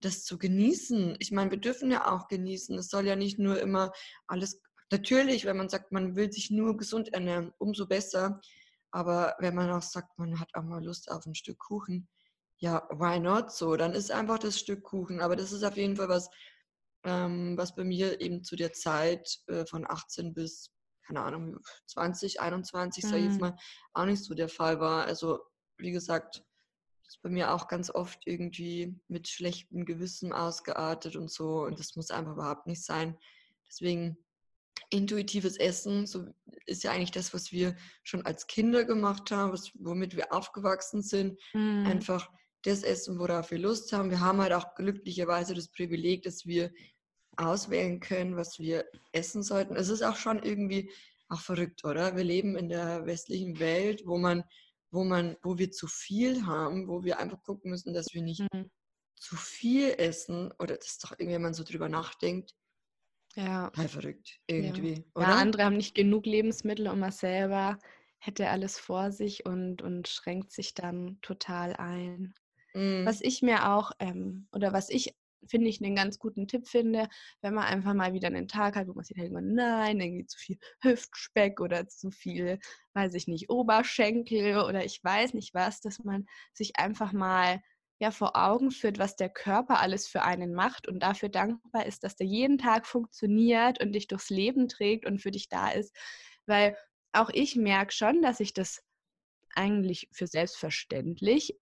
das 0.00 0.24
zu 0.24 0.36
genießen. 0.36 1.16
Ich 1.20 1.30
meine, 1.30 1.52
wir 1.52 1.58
dürfen 1.58 1.92
ja 1.92 2.12
auch 2.12 2.26
genießen. 2.26 2.76
Es 2.76 2.88
soll 2.88 3.06
ja 3.06 3.14
nicht 3.14 3.38
nur 3.38 3.60
immer 3.60 3.92
alles, 4.26 4.60
natürlich, 4.90 5.44
wenn 5.44 5.56
man 5.56 5.68
sagt, 5.68 5.92
man 5.92 6.16
will 6.16 6.32
sich 6.32 6.50
nur 6.50 6.76
gesund 6.76 7.12
ernähren, 7.12 7.52
umso 7.58 7.86
besser. 7.86 8.40
Aber 8.90 9.34
wenn 9.38 9.54
man 9.54 9.70
auch 9.70 9.82
sagt, 9.82 10.18
man 10.18 10.38
hat 10.40 10.54
auch 10.54 10.62
mal 10.62 10.84
Lust 10.84 11.10
auf 11.10 11.26
ein 11.26 11.34
Stück 11.34 11.58
Kuchen, 11.58 12.08
ja, 12.58 12.88
why 12.90 13.18
not 13.20 13.52
so? 13.52 13.76
Dann 13.76 13.92
ist 13.92 14.10
einfach 14.10 14.38
das 14.38 14.58
Stück 14.58 14.82
Kuchen. 14.82 15.20
Aber 15.20 15.36
das 15.36 15.52
ist 15.52 15.62
auf 15.64 15.76
jeden 15.76 15.96
Fall 15.96 16.08
was, 16.08 16.30
ähm, 17.04 17.56
was 17.58 17.74
bei 17.74 17.84
mir 17.84 18.20
eben 18.20 18.42
zu 18.44 18.56
der 18.56 18.72
Zeit 18.72 19.40
äh, 19.48 19.66
von 19.66 19.84
18 19.86 20.32
bis, 20.32 20.72
keine 21.06 21.20
Ahnung, 21.20 21.58
20, 21.86 22.40
21, 22.40 23.04
sag 23.04 23.18
ich 23.18 23.24
jetzt 23.24 23.36
Mhm. 23.36 23.40
mal, 23.40 23.56
auch 23.92 24.06
nicht 24.06 24.24
so 24.24 24.34
der 24.34 24.48
Fall 24.48 24.80
war. 24.80 25.04
Also, 25.04 25.40
wie 25.78 25.90
gesagt, 25.92 26.42
das 27.04 27.14
ist 27.16 27.22
bei 27.22 27.28
mir 27.28 27.52
auch 27.52 27.68
ganz 27.68 27.90
oft 27.90 28.26
irgendwie 28.26 28.98
mit 29.06 29.28
schlechtem 29.28 29.84
Gewissen 29.84 30.32
ausgeartet 30.32 31.14
und 31.16 31.30
so. 31.30 31.62
Und 31.64 31.78
das 31.78 31.94
muss 31.94 32.10
einfach 32.10 32.32
überhaupt 32.32 32.66
nicht 32.66 32.82
sein. 32.84 33.16
Deswegen 33.68 34.16
intuitives 34.90 35.56
Essen 35.56 36.06
so 36.06 36.26
ist 36.66 36.84
ja 36.84 36.92
eigentlich 36.92 37.12
das, 37.12 37.32
was 37.32 37.52
wir 37.52 37.76
schon 38.02 38.24
als 38.26 38.46
Kinder 38.46 38.84
gemacht 38.84 39.30
haben, 39.30 39.52
was, 39.52 39.70
womit 39.74 40.16
wir 40.16 40.32
aufgewachsen 40.32 41.02
sind. 41.02 41.38
Mhm. 41.54 41.86
Einfach 41.86 42.30
das 42.62 42.82
Essen, 42.82 43.18
worauf 43.18 43.50
wir 43.50 43.58
Lust 43.58 43.92
haben. 43.92 44.10
Wir 44.10 44.20
haben 44.20 44.40
halt 44.40 44.52
auch 44.52 44.74
glücklicherweise 44.74 45.54
das 45.54 45.68
Privileg, 45.68 46.22
dass 46.22 46.46
wir 46.46 46.72
auswählen 47.36 48.00
können, 48.00 48.36
was 48.36 48.58
wir 48.58 48.84
essen 49.12 49.42
sollten. 49.42 49.76
Es 49.76 49.88
ist 49.88 50.02
auch 50.02 50.16
schon 50.16 50.42
irgendwie 50.42 50.90
auch 51.28 51.40
verrückt, 51.40 51.84
oder? 51.84 52.16
Wir 52.16 52.24
leben 52.24 52.56
in 52.56 52.68
der 52.68 53.06
westlichen 53.06 53.58
Welt, 53.58 54.02
wo 54.06 54.18
man, 54.18 54.42
wo 54.90 55.04
man, 55.04 55.36
wo 55.42 55.58
wir 55.58 55.70
zu 55.70 55.86
viel 55.86 56.46
haben, 56.46 56.88
wo 56.88 57.04
wir 57.04 57.18
einfach 57.18 57.42
gucken 57.42 57.70
müssen, 57.70 57.94
dass 57.94 58.14
wir 58.14 58.22
nicht 58.22 58.42
mhm. 58.52 58.70
zu 59.16 59.36
viel 59.36 59.90
essen 59.98 60.52
oder 60.58 60.76
das 60.76 60.86
ist 60.86 61.04
doch 61.04 61.12
irgendwie, 61.12 61.34
wenn 61.34 61.42
man 61.42 61.54
so 61.54 61.64
drüber 61.64 61.88
nachdenkt. 61.88 62.54
Ja. 63.36 63.68
Total 63.70 63.88
verrückt, 63.88 64.40
irgendwie. 64.46 64.94
Ja. 64.94 65.02
Oder? 65.14 65.28
ja, 65.28 65.34
andere 65.36 65.64
haben 65.64 65.76
nicht 65.76 65.94
genug 65.94 66.26
Lebensmittel 66.26 66.88
und 66.88 66.98
man 66.98 67.12
selber 67.12 67.78
hätte 68.18 68.48
alles 68.48 68.78
vor 68.78 69.12
sich 69.12 69.44
und, 69.44 69.82
und 69.82 70.08
schränkt 70.08 70.50
sich 70.50 70.74
dann 70.74 71.18
total 71.20 71.76
ein. 71.76 72.34
Mhm. 72.74 73.04
Was 73.04 73.20
ich 73.20 73.42
mir 73.42 73.70
auch, 73.70 73.92
ähm, 73.98 74.48
oder 74.52 74.72
was 74.72 74.88
ich 74.88 75.14
finde 75.48 75.68
ich 75.68 75.82
einen 75.82 75.94
ganz 75.94 76.18
guten 76.18 76.48
Tipp 76.48 76.66
finde, 76.66 77.08
wenn 77.40 77.54
man 77.54 77.64
einfach 77.64 77.94
mal 77.94 78.12
wieder 78.12 78.28
einen 78.28 78.48
Tag 78.48 78.74
hat, 78.74 78.88
wo 78.88 78.94
man 78.94 79.04
sich 79.04 79.16
denkt, 79.16 79.32
nein, 79.40 80.00
irgendwie 80.00 80.26
zu 80.26 80.38
viel 80.38 80.58
Hüftspeck 80.80 81.60
oder 81.60 81.86
zu 81.86 82.10
viel, 82.10 82.58
weiß 82.94 83.14
ich 83.14 83.28
nicht, 83.28 83.50
Oberschenkel 83.50 84.58
oder 84.58 84.84
ich 84.84 85.02
weiß 85.04 85.34
nicht 85.34 85.54
was, 85.54 85.80
dass 85.80 86.02
man 86.02 86.26
sich 86.52 86.78
einfach 86.78 87.12
mal 87.12 87.60
ja 87.98 88.10
vor 88.10 88.36
Augen 88.36 88.70
führt, 88.70 88.98
was 88.98 89.16
der 89.16 89.30
Körper 89.30 89.80
alles 89.80 90.06
für 90.06 90.22
einen 90.22 90.54
macht 90.54 90.86
und 90.88 91.00
dafür 91.00 91.28
dankbar 91.28 91.86
ist, 91.86 92.04
dass 92.04 92.16
der 92.16 92.26
jeden 92.26 92.58
Tag 92.58 92.86
funktioniert 92.86 93.82
und 93.82 93.92
dich 93.92 94.06
durchs 94.06 94.30
Leben 94.30 94.68
trägt 94.68 95.06
und 95.06 95.20
für 95.20 95.30
dich 95.30 95.48
da 95.48 95.70
ist. 95.70 95.96
Weil 96.46 96.76
auch 97.12 97.30
ich 97.32 97.56
merke 97.56 97.92
schon, 97.92 98.22
dass 98.22 98.40
ich 98.40 98.52
das 98.52 98.82
eigentlich 99.54 100.08
für 100.12 100.26
selbstverständlich 100.26 101.58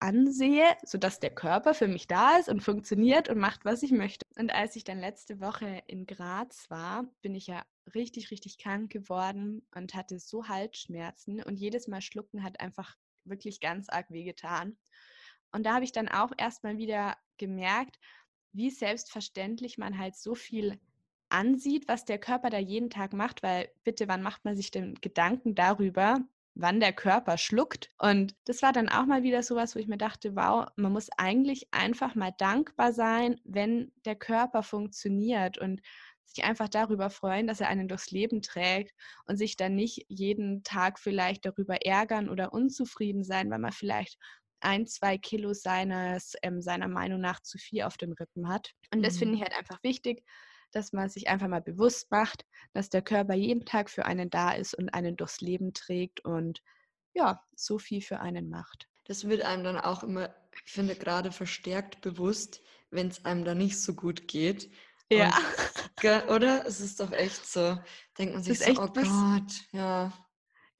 ansehe, 0.00 0.76
sodass 0.84 1.18
der 1.18 1.34
Körper 1.34 1.74
für 1.74 1.88
mich 1.88 2.06
da 2.06 2.36
ist 2.36 2.48
und 2.48 2.62
funktioniert 2.62 3.28
und 3.28 3.38
macht, 3.38 3.64
was 3.64 3.82
ich 3.82 3.90
möchte. 3.90 4.24
Und 4.36 4.52
als 4.52 4.76
ich 4.76 4.84
dann 4.84 5.00
letzte 5.00 5.40
Woche 5.40 5.82
in 5.86 6.06
Graz 6.06 6.70
war, 6.70 7.04
bin 7.22 7.34
ich 7.34 7.46
ja 7.48 7.64
richtig, 7.94 8.30
richtig 8.30 8.58
krank 8.58 8.92
geworden 8.92 9.66
und 9.74 9.94
hatte 9.94 10.20
so 10.20 10.46
Halsschmerzen 10.46 11.42
und 11.42 11.56
jedes 11.56 11.88
Mal 11.88 12.02
schlucken 12.02 12.44
hat 12.44 12.60
einfach 12.60 12.96
wirklich 13.24 13.60
ganz 13.60 13.88
arg 13.88 14.10
wehgetan. 14.10 14.76
Und 15.52 15.64
da 15.64 15.74
habe 15.74 15.84
ich 15.84 15.92
dann 15.92 16.08
auch 16.08 16.32
erstmal 16.36 16.78
wieder 16.78 17.16
gemerkt, 17.38 17.98
wie 18.52 18.70
selbstverständlich 18.70 19.78
man 19.78 19.98
halt 19.98 20.16
so 20.16 20.34
viel 20.34 20.78
ansieht, 21.28 21.88
was 21.88 22.04
der 22.04 22.18
Körper 22.18 22.50
da 22.50 22.58
jeden 22.58 22.90
Tag 22.90 23.12
macht, 23.12 23.42
weil 23.42 23.70
bitte, 23.84 24.08
wann 24.08 24.22
macht 24.22 24.44
man 24.44 24.56
sich 24.56 24.70
denn 24.70 24.94
Gedanken 25.00 25.54
darüber, 25.54 26.18
wann 26.54 26.80
der 26.80 26.92
Körper 26.92 27.38
schluckt? 27.38 27.90
Und 27.98 28.34
das 28.44 28.62
war 28.62 28.72
dann 28.72 28.88
auch 28.88 29.06
mal 29.06 29.22
wieder 29.22 29.42
sowas, 29.42 29.74
wo 29.74 29.78
ich 29.78 29.88
mir 29.88 29.98
dachte, 29.98 30.34
wow, 30.34 30.66
man 30.76 30.92
muss 30.92 31.08
eigentlich 31.16 31.68
einfach 31.72 32.14
mal 32.14 32.32
dankbar 32.36 32.92
sein, 32.92 33.40
wenn 33.44 33.92
der 34.04 34.16
Körper 34.16 34.62
funktioniert 34.62 35.58
und 35.58 35.80
sich 36.24 36.44
einfach 36.44 36.68
darüber 36.68 37.10
freuen, 37.10 37.46
dass 37.46 37.60
er 37.60 37.68
einen 37.68 37.88
durchs 37.88 38.10
Leben 38.10 38.42
trägt 38.42 38.94
und 39.26 39.36
sich 39.36 39.56
dann 39.56 39.74
nicht 39.74 40.04
jeden 40.08 40.62
Tag 40.62 40.98
vielleicht 40.98 41.46
darüber 41.46 41.86
ärgern 41.86 42.28
oder 42.28 42.52
unzufrieden 42.52 43.24
sein, 43.24 43.50
weil 43.50 43.58
man 43.58 43.72
vielleicht 43.72 44.18
ein, 44.60 44.86
zwei 44.86 45.18
Kilo 45.18 45.52
seines, 45.52 46.34
ähm, 46.42 46.60
seiner 46.60 46.88
Meinung 46.88 47.20
nach 47.20 47.40
zu 47.40 47.58
viel 47.58 47.82
auf 47.82 47.96
den 47.96 48.12
Rippen 48.12 48.48
hat. 48.48 48.72
Und 48.92 49.02
das 49.02 49.18
finde 49.18 49.34
mhm. 49.34 49.36
ich 49.36 49.42
halt 49.42 49.56
einfach 49.58 49.82
wichtig, 49.82 50.24
dass 50.72 50.92
man 50.92 51.08
sich 51.08 51.28
einfach 51.28 51.48
mal 51.48 51.62
bewusst 51.62 52.10
macht, 52.10 52.44
dass 52.72 52.90
der 52.90 53.02
Körper 53.02 53.34
jeden 53.34 53.64
Tag 53.64 53.90
für 53.90 54.04
einen 54.04 54.30
da 54.30 54.52
ist 54.52 54.74
und 54.74 54.90
einen 54.90 55.16
durchs 55.16 55.40
Leben 55.40 55.72
trägt 55.72 56.24
und 56.24 56.60
ja, 57.14 57.42
so 57.56 57.78
viel 57.78 58.02
für 58.02 58.20
einen 58.20 58.48
macht. 58.48 58.88
Das 59.06 59.26
wird 59.26 59.42
einem 59.42 59.64
dann 59.64 59.78
auch 59.78 60.02
immer, 60.02 60.34
ich 60.64 60.70
finde, 60.70 60.94
gerade 60.94 61.32
verstärkt 61.32 62.02
bewusst, 62.02 62.60
wenn 62.90 63.08
es 63.08 63.24
einem 63.24 63.44
da 63.44 63.54
nicht 63.54 63.80
so 63.80 63.94
gut 63.94 64.28
geht. 64.28 64.70
Ja. 65.10 65.34
Und, 66.02 66.28
oder? 66.28 66.66
Es 66.66 66.80
ist 66.80 67.00
doch 67.00 67.12
echt 67.12 67.46
so. 67.46 67.78
Denkt 68.18 68.34
man 68.34 68.42
sich 68.42 68.58
so, 68.58 68.70
oh 68.72 68.88
Gott, 68.88 69.52
ja. 69.72 70.12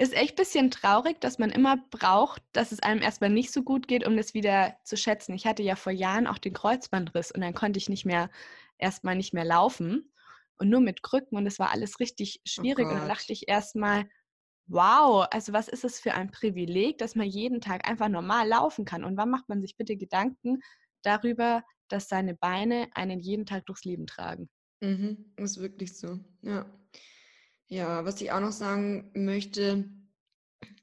Ist 0.01 0.15
echt 0.15 0.33
ein 0.35 0.37
bisschen 0.37 0.71
traurig, 0.71 1.21
dass 1.21 1.39
man 1.41 1.51
immer 1.51 1.77
braucht, 1.91 2.43
dass 2.53 2.71
es 2.71 2.81
einem 2.81 3.03
erstmal 3.03 3.31
nicht 3.31 3.53
so 3.53 3.63
gut 3.65 3.89
geht, 3.89 4.07
um 4.07 4.17
das 4.17 4.33
wieder 4.33 4.77
zu 4.85 4.97
schätzen. 4.97 5.35
Ich 5.35 5.45
hatte 5.45 5.65
ja 5.65 5.75
vor 5.75 5.91
Jahren 5.93 6.29
auch 6.29 6.39
den 6.39 6.53
Kreuzbandriss 6.53 7.33
und 7.33 7.41
dann 7.41 7.53
konnte 7.55 7.79
ich 7.79 7.89
nicht 7.89 8.05
mehr 8.07 8.31
erstmal 8.79 9.17
nicht 9.17 9.35
mehr 9.35 9.45
laufen 9.45 10.13
und 10.57 10.69
nur 10.71 10.81
mit 10.81 11.03
Krücken 11.03 11.37
und 11.37 11.47
es 11.47 11.59
war 11.59 11.71
alles 11.73 11.99
richtig 11.99 12.41
oh 12.59 12.63
schwierig. 12.63 12.91
Oh 12.93 12.93
und 12.93 12.99
dann 12.99 13.09
dachte 13.09 13.33
ich 13.33 13.49
erstmal, 13.49 14.09
wow, 14.67 15.27
also 15.33 15.53
was 15.53 15.69
ist 15.69 15.85
es 15.85 16.01
für 16.01 16.15
ein 16.15 16.31
Privileg, 16.31 16.99
dass 16.99 17.17
man 17.17 17.27
jeden 17.27 17.61
Tag 17.61 17.89
einfach 17.89 18.09
normal 18.09 18.47
laufen 18.49 18.85
kann? 18.85 19.03
Und 19.05 19.17
wann 19.17 19.31
macht 19.31 19.49
man 19.49 19.63
sich 19.63 19.77
bitte 19.77 19.97
Gedanken 19.97 20.61
darüber, 21.03 21.65
dass 21.89 22.09
seine 22.09 22.35
Beine 22.37 22.89
einen 22.95 23.21
jeden 23.21 23.47
Tag 23.47 23.67
durchs 23.67 23.85
Leben 23.85 24.07
tragen? 24.07 24.49
Mhm, 24.81 25.33
ist 25.37 25.59
wirklich 25.61 25.97
so, 25.97 26.19
ja. 26.43 26.67
Ja, 27.69 28.05
was 28.05 28.21
ich 28.21 28.33
auch 28.33 28.41
noch 28.41 28.53
sagen 28.53 29.11
möchte, 29.15 29.89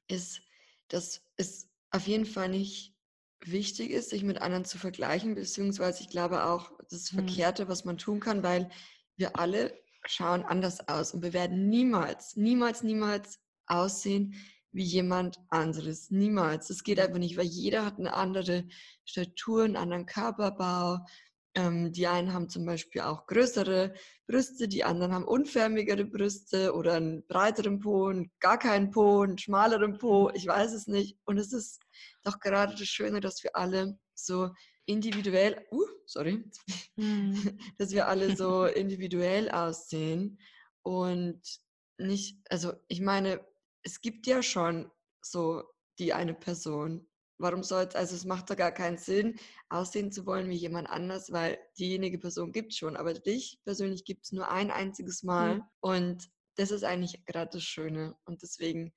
ist, 0.08 0.42
dass 0.88 1.22
es 1.36 1.68
auf 1.90 2.08
jeden 2.08 2.26
Fall 2.26 2.50
nicht 2.50 2.96
wichtig 3.42 3.92
ist, 3.92 4.12
sich 4.12 4.24
mit 4.24 4.42
anderen 4.42 4.66
zu 4.66 4.78
vergleichen, 4.78 5.36
beziehungsweise 5.36 6.02
ich 6.02 6.10
glaube 6.10 6.46
auch, 6.46 6.72
das 6.90 7.12
mhm. 7.12 7.18
Verkehrte, 7.18 7.68
was 7.68 7.86
man 7.86 7.98
tun 7.98 8.20
kann, 8.20 8.44
weil 8.44 8.70
wir 9.18 9.38
alle 9.40 9.74
schauen 10.06 10.44
anders 10.44 10.88
aus 10.88 11.14
und 11.14 11.24
wir 11.24 11.34
werden 11.34 11.70
niemals, 11.70 12.36
niemals, 12.36 12.84
niemals 12.84 13.40
aussehen 13.66 14.36
wie 14.72 14.84
jemand 14.84 15.40
anderes. 15.50 16.12
Niemals. 16.12 16.68
Das 16.68 16.84
geht 16.84 17.00
einfach 17.00 17.18
nicht, 17.18 17.38
weil 17.38 17.46
jeder 17.46 17.86
hat 17.86 17.98
eine 17.98 18.14
andere 18.14 18.66
Statur, 19.06 19.64
einen 19.64 19.78
anderen 19.78 20.06
Körperbau, 20.06 21.00
ähm, 21.56 21.92
die 21.92 22.08
einen 22.08 22.34
haben 22.34 22.50
zum 22.50 22.66
Beispiel 22.66 23.02
auch 23.02 23.28
größere 23.28 23.94
Brüste, 24.28 24.68
die 24.68 24.84
anderen 24.84 25.14
haben 25.14 25.26
unförmigere 25.26 26.06
Brüste 26.06 26.74
oder 26.74 26.96
einen 26.96 27.26
breiteren 27.28 27.80
Po, 27.80 28.08
und 28.08 28.30
gar 28.40 28.60
keinen 28.60 28.92
Po, 28.92 29.22
einen 29.22 29.38
schmaleren 29.38 29.98
Po, 29.98 30.30
ich 30.34 30.46
weiß 30.48 30.74
es 30.74 30.88
nicht. 30.88 31.18
Und 31.26 31.38
es 31.38 31.54
ist 31.54 31.82
doch 32.24 32.40
gerade 32.40 32.76
das 32.76 32.88
Schöne, 32.88 33.22
dass 33.22 33.44
wir 33.44 33.56
alle 33.56 33.98
so 34.14 34.52
individuell, 34.86 35.66
uh, 35.72 35.86
sorry, 36.06 36.44
mhm. 36.96 37.58
dass 37.78 37.92
wir 37.92 38.08
alle 38.08 38.36
so 38.36 38.66
individuell 38.66 39.50
aussehen 39.50 40.40
und 40.84 41.42
nicht, 41.98 42.38
also 42.50 42.74
ich 42.88 43.02
meine, 43.02 43.46
es 43.84 44.02
gibt 44.02 44.28
ja 44.28 44.44
schon 44.44 44.92
so 45.22 45.64
die 46.00 46.14
eine 46.14 46.34
Person, 46.34 47.08
Warum 47.38 47.64
soll 47.64 47.84
es, 47.84 47.96
also 47.96 48.16
es 48.16 48.26
macht 48.26 48.50
doch 48.50 48.56
gar 48.56 48.72
keinen 48.72 48.98
Sinn, 48.98 49.38
aussehen 49.70 50.12
zu 50.12 50.26
wollen 50.26 50.50
wie 50.50 50.56
jemand 50.56 50.90
anders, 50.90 51.32
weil 51.32 51.58
diejenige 51.78 52.18
Person 52.18 52.52
gibt 52.52 52.72
es 52.72 52.78
schon, 52.78 52.96
aber 52.96 53.14
dich 53.14 53.60
persönlich 53.66 54.06
gibt 54.06 54.26
es 54.26 54.32
nur 54.32 54.50
ein 54.50 54.72
einziges 54.72 55.24
Mal 55.24 55.56
mhm. 55.56 55.64
und 55.82 56.30
das 56.56 56.72
ist 56.72 56.84
eigentlich 56.84 57.26
gerade 57.26 57.52
das 57.52 57.64
Schöne 57.64 58.16
und 58.26 58.42
deswegen, 58.42 58.94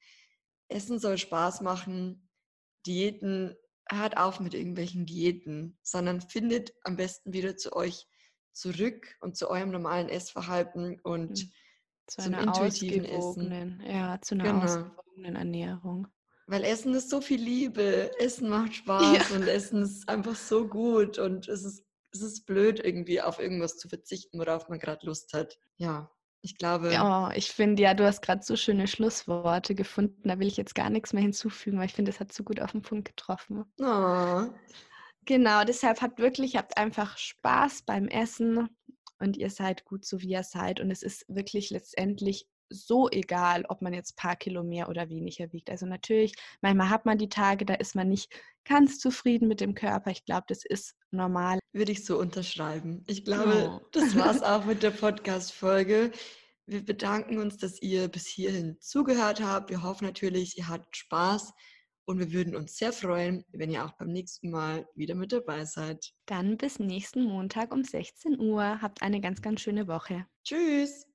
Essen 0.68 0.98
soll 0.98 1.18
Spaß 1.18 1.62
machen, 1.62 2.28
Diäten, 2.86 3.56
hört 3.90 4.16
auf 4.16 4.38
mit 4.38 4.54
irgendwelchen 4.54 5.06
Diäten, 5.06 5.78
sondern 5.82 6.20
findet 6.20 6.74
am 6.84 6.96
besten 6.96 7.32
wieder 7.32 7.56
zu 7.56 7.72
euch 7.72 8.06
zurück 8.52 9.16
und 9.20 9.36
zu 9.36 9.50
eurem 9.50 9.70
normalen 9.70 10.08
Essverhalten 10.08 11.00
und 11.00 11.30
mhm. 11.30 11.52
zu 12.06 12.22
zum 12.22 12.34
intuitiven 12.34 13.04
Essen. 13.04 13.82
Ja, 13.86 14.20
zu 14.20 14.34
einer 14.34 14.44
genau. 14.44 14.64
ausgewogenen 14.64 15.36
Ernährung. 15.36 16.08
Weil 16.48 16.64
Essen 16.64 16.94
ist 16.94 17.10
so 17.10 17.20
viel 17.20 17.40
Liebe, 17.40 18.10
Essen 18.18 18.48
macht 18.48 18.74
Spaß 18.74 19.30
ja. 19.30 19.36
und 19.36 19.46
Essen 19.46 19.82
ist 19.82 20.08
einfach 20.08 20.34
so 20.34 20.66
gut 20.66 21.18
und 21.18 21.46
es 21.46 21.62
ist, 21.62 21.84
es 22.10 22.22
ist 22.22 22.46
blöd, 22.46 22.80
irgendwie 22.82 23.20
auf 23.20 23.38
irgendwas 23.38 23.76
zu 23.76 23.86
verzichten, 23.86 24.38
worauf 24.38 24.70
man 24.70 24.78
gerade 24.78 25.04
Lust 25.04 25.34
hat. 25.34 25.58
Ja, 25.76 26.10
ich 26.40 26.56
glaube. 26.56 26.90
Ja, 26.90 27.30
ich 27.34 27.50
finde, 27.50 27.82
ja, 27.82 27.92
du 27.92 28.06
hast 28.06 28.22
gerade 28.22 28.42
so 28.42 28.56
schöne 28.56 28.86
Schlussworte 28.86 29.74
gefunden. 29.74 30.26
Da 30.26 30.38
will 30.38 30.46
ich 30.46 30.56
jetzt 30.56 30.74
gar 30.74 30.88
nichts 30.88 31.12
mehr 31.12 31.22
hinzufügen, 31.22 31.78
weil 31.78 31.84
ich 31.84 31.94
finde, 31.94 32.10
es 32.10 32.18
hat 32.18 32.32
so 32.32 32.44
gut 32.44 32.60
auf 32.60 32.72
den 32.72 32.80
Punkt 32.80 33.06
getroffen. 33.06 33.64
Oh. 33.78 34.46
Genau, 35.26 35.64
deshalb 35.64 36.00
habt 36.00 36.18
wirklich, 36.18 36.56
habt 36.56 36.78
einfach 36.78 37.18
Spaß 37.18 37.82
beim 37.82 38.08
Essen 38.08 38.70
und 39.18 39.36
ihr 39.36 39.50
seid 39.50 39.84
gut 39.84 40.06
so, 40.06 40.22
wie 40.22 40.30
ihr 40.30 40.44
seid. 40.44 40.80
Und 40.80 40.90
es 40.90 41.02
ist 41.02 41.26
wirklich 41.28 41.68
letztendlich 41.68 42.46
so 42.70 43.08
egal, 43.10 43.64
ob 43.68 43.82
man 43.82 43.92
jetzt 43.92 44.12
ein 44.12 44.22
paar 44.22 44.36
Kilo 44.36 44.62
mehr 44.62 44.88
oder 44.88 45.08
weniger 45.08 45.52
wiegt. 45.52 45.70
Also 45.70 45.86
natürlich, 45.86 46.34
manchmal 46.60 46.90
hat 46.90 47.06
man 47.06 47.18
die 47.18 47.28
Tage, 47.28 47.64
da 47.64 47.74
ist 47.74 47.94
man 47.94 48.08
nicht 48.08 48.32
ganz 48.64 48.98
zufrieden 48.98 49.48
mit 49.48 49.60
dem 49.60 49.74
Körper. 49.74 50.10
Ich 50.10 50.24
glaube, 50.24 50.44
das 50.48 50.64
ist 50.64 50.94
normal. 51.10 51.58
Würde 51.72 51.92
ich 51.92 52.04
so 52.04 52.18
unterschreiben. 52.18 53.04
Ich 53.06 53.24
glaube, 53.24 53.80
oh. 53.80 53.86
das 53.92 54.16
war 54.16 54.34
es 54.34 54.42
auch 54.42 54.64
mit 54.64 54.82
der 54.82 54.90
Podcast-Folge. 54.90 56.12
Wir 56.66 56.84
bedanken 56.84 57.38
uns, 57.38 57.56
dass 57.56 57.80
ihr 57.80 58.08
bis 58.08 58.26
hierhin 58.26 58.76
zugehört 58.80 59.40
habt. 59.42 59.70
Wir 59.70 59.82
hoffen 59.82 60.04
natürlich, 60.04 60.58
ihr 60.58 60.68
hattet 60.68 60.94
Spaß 60.94 61.54
und 62.04 62.18
wir 62.18 62.30
würden 62.32 62.54
uns 62.54 62.76
sehr 62.76 62.92
freuen, 62.92 63.44
wenn 63.52 63.70
ihr 63.70 63.84
auch 63.84 63.92
beim 63.92 64.08
nächsten 64.08 64.50
Mal 64.50 64.86
wieder 64.94 65.14
mit 65.14 65.32
dabei 65.32 65.64
seid. 65.64 66.12
Dann 66.26 66.58
bis 66.58 66.78
nächsten 66.78 67.24
Montag 67.24 67.72
um 67.72 67.84
16 67.84 68.38
Uhr. 68.38 68.82
Habt 68.82 69.02
eine 69.02 69.20
ganz, 69.20 69.40
ganz 69.40 69.62
schöne 69.62 69.88
Woche. 69.88 70.26
Tschüss. 70.44 71.08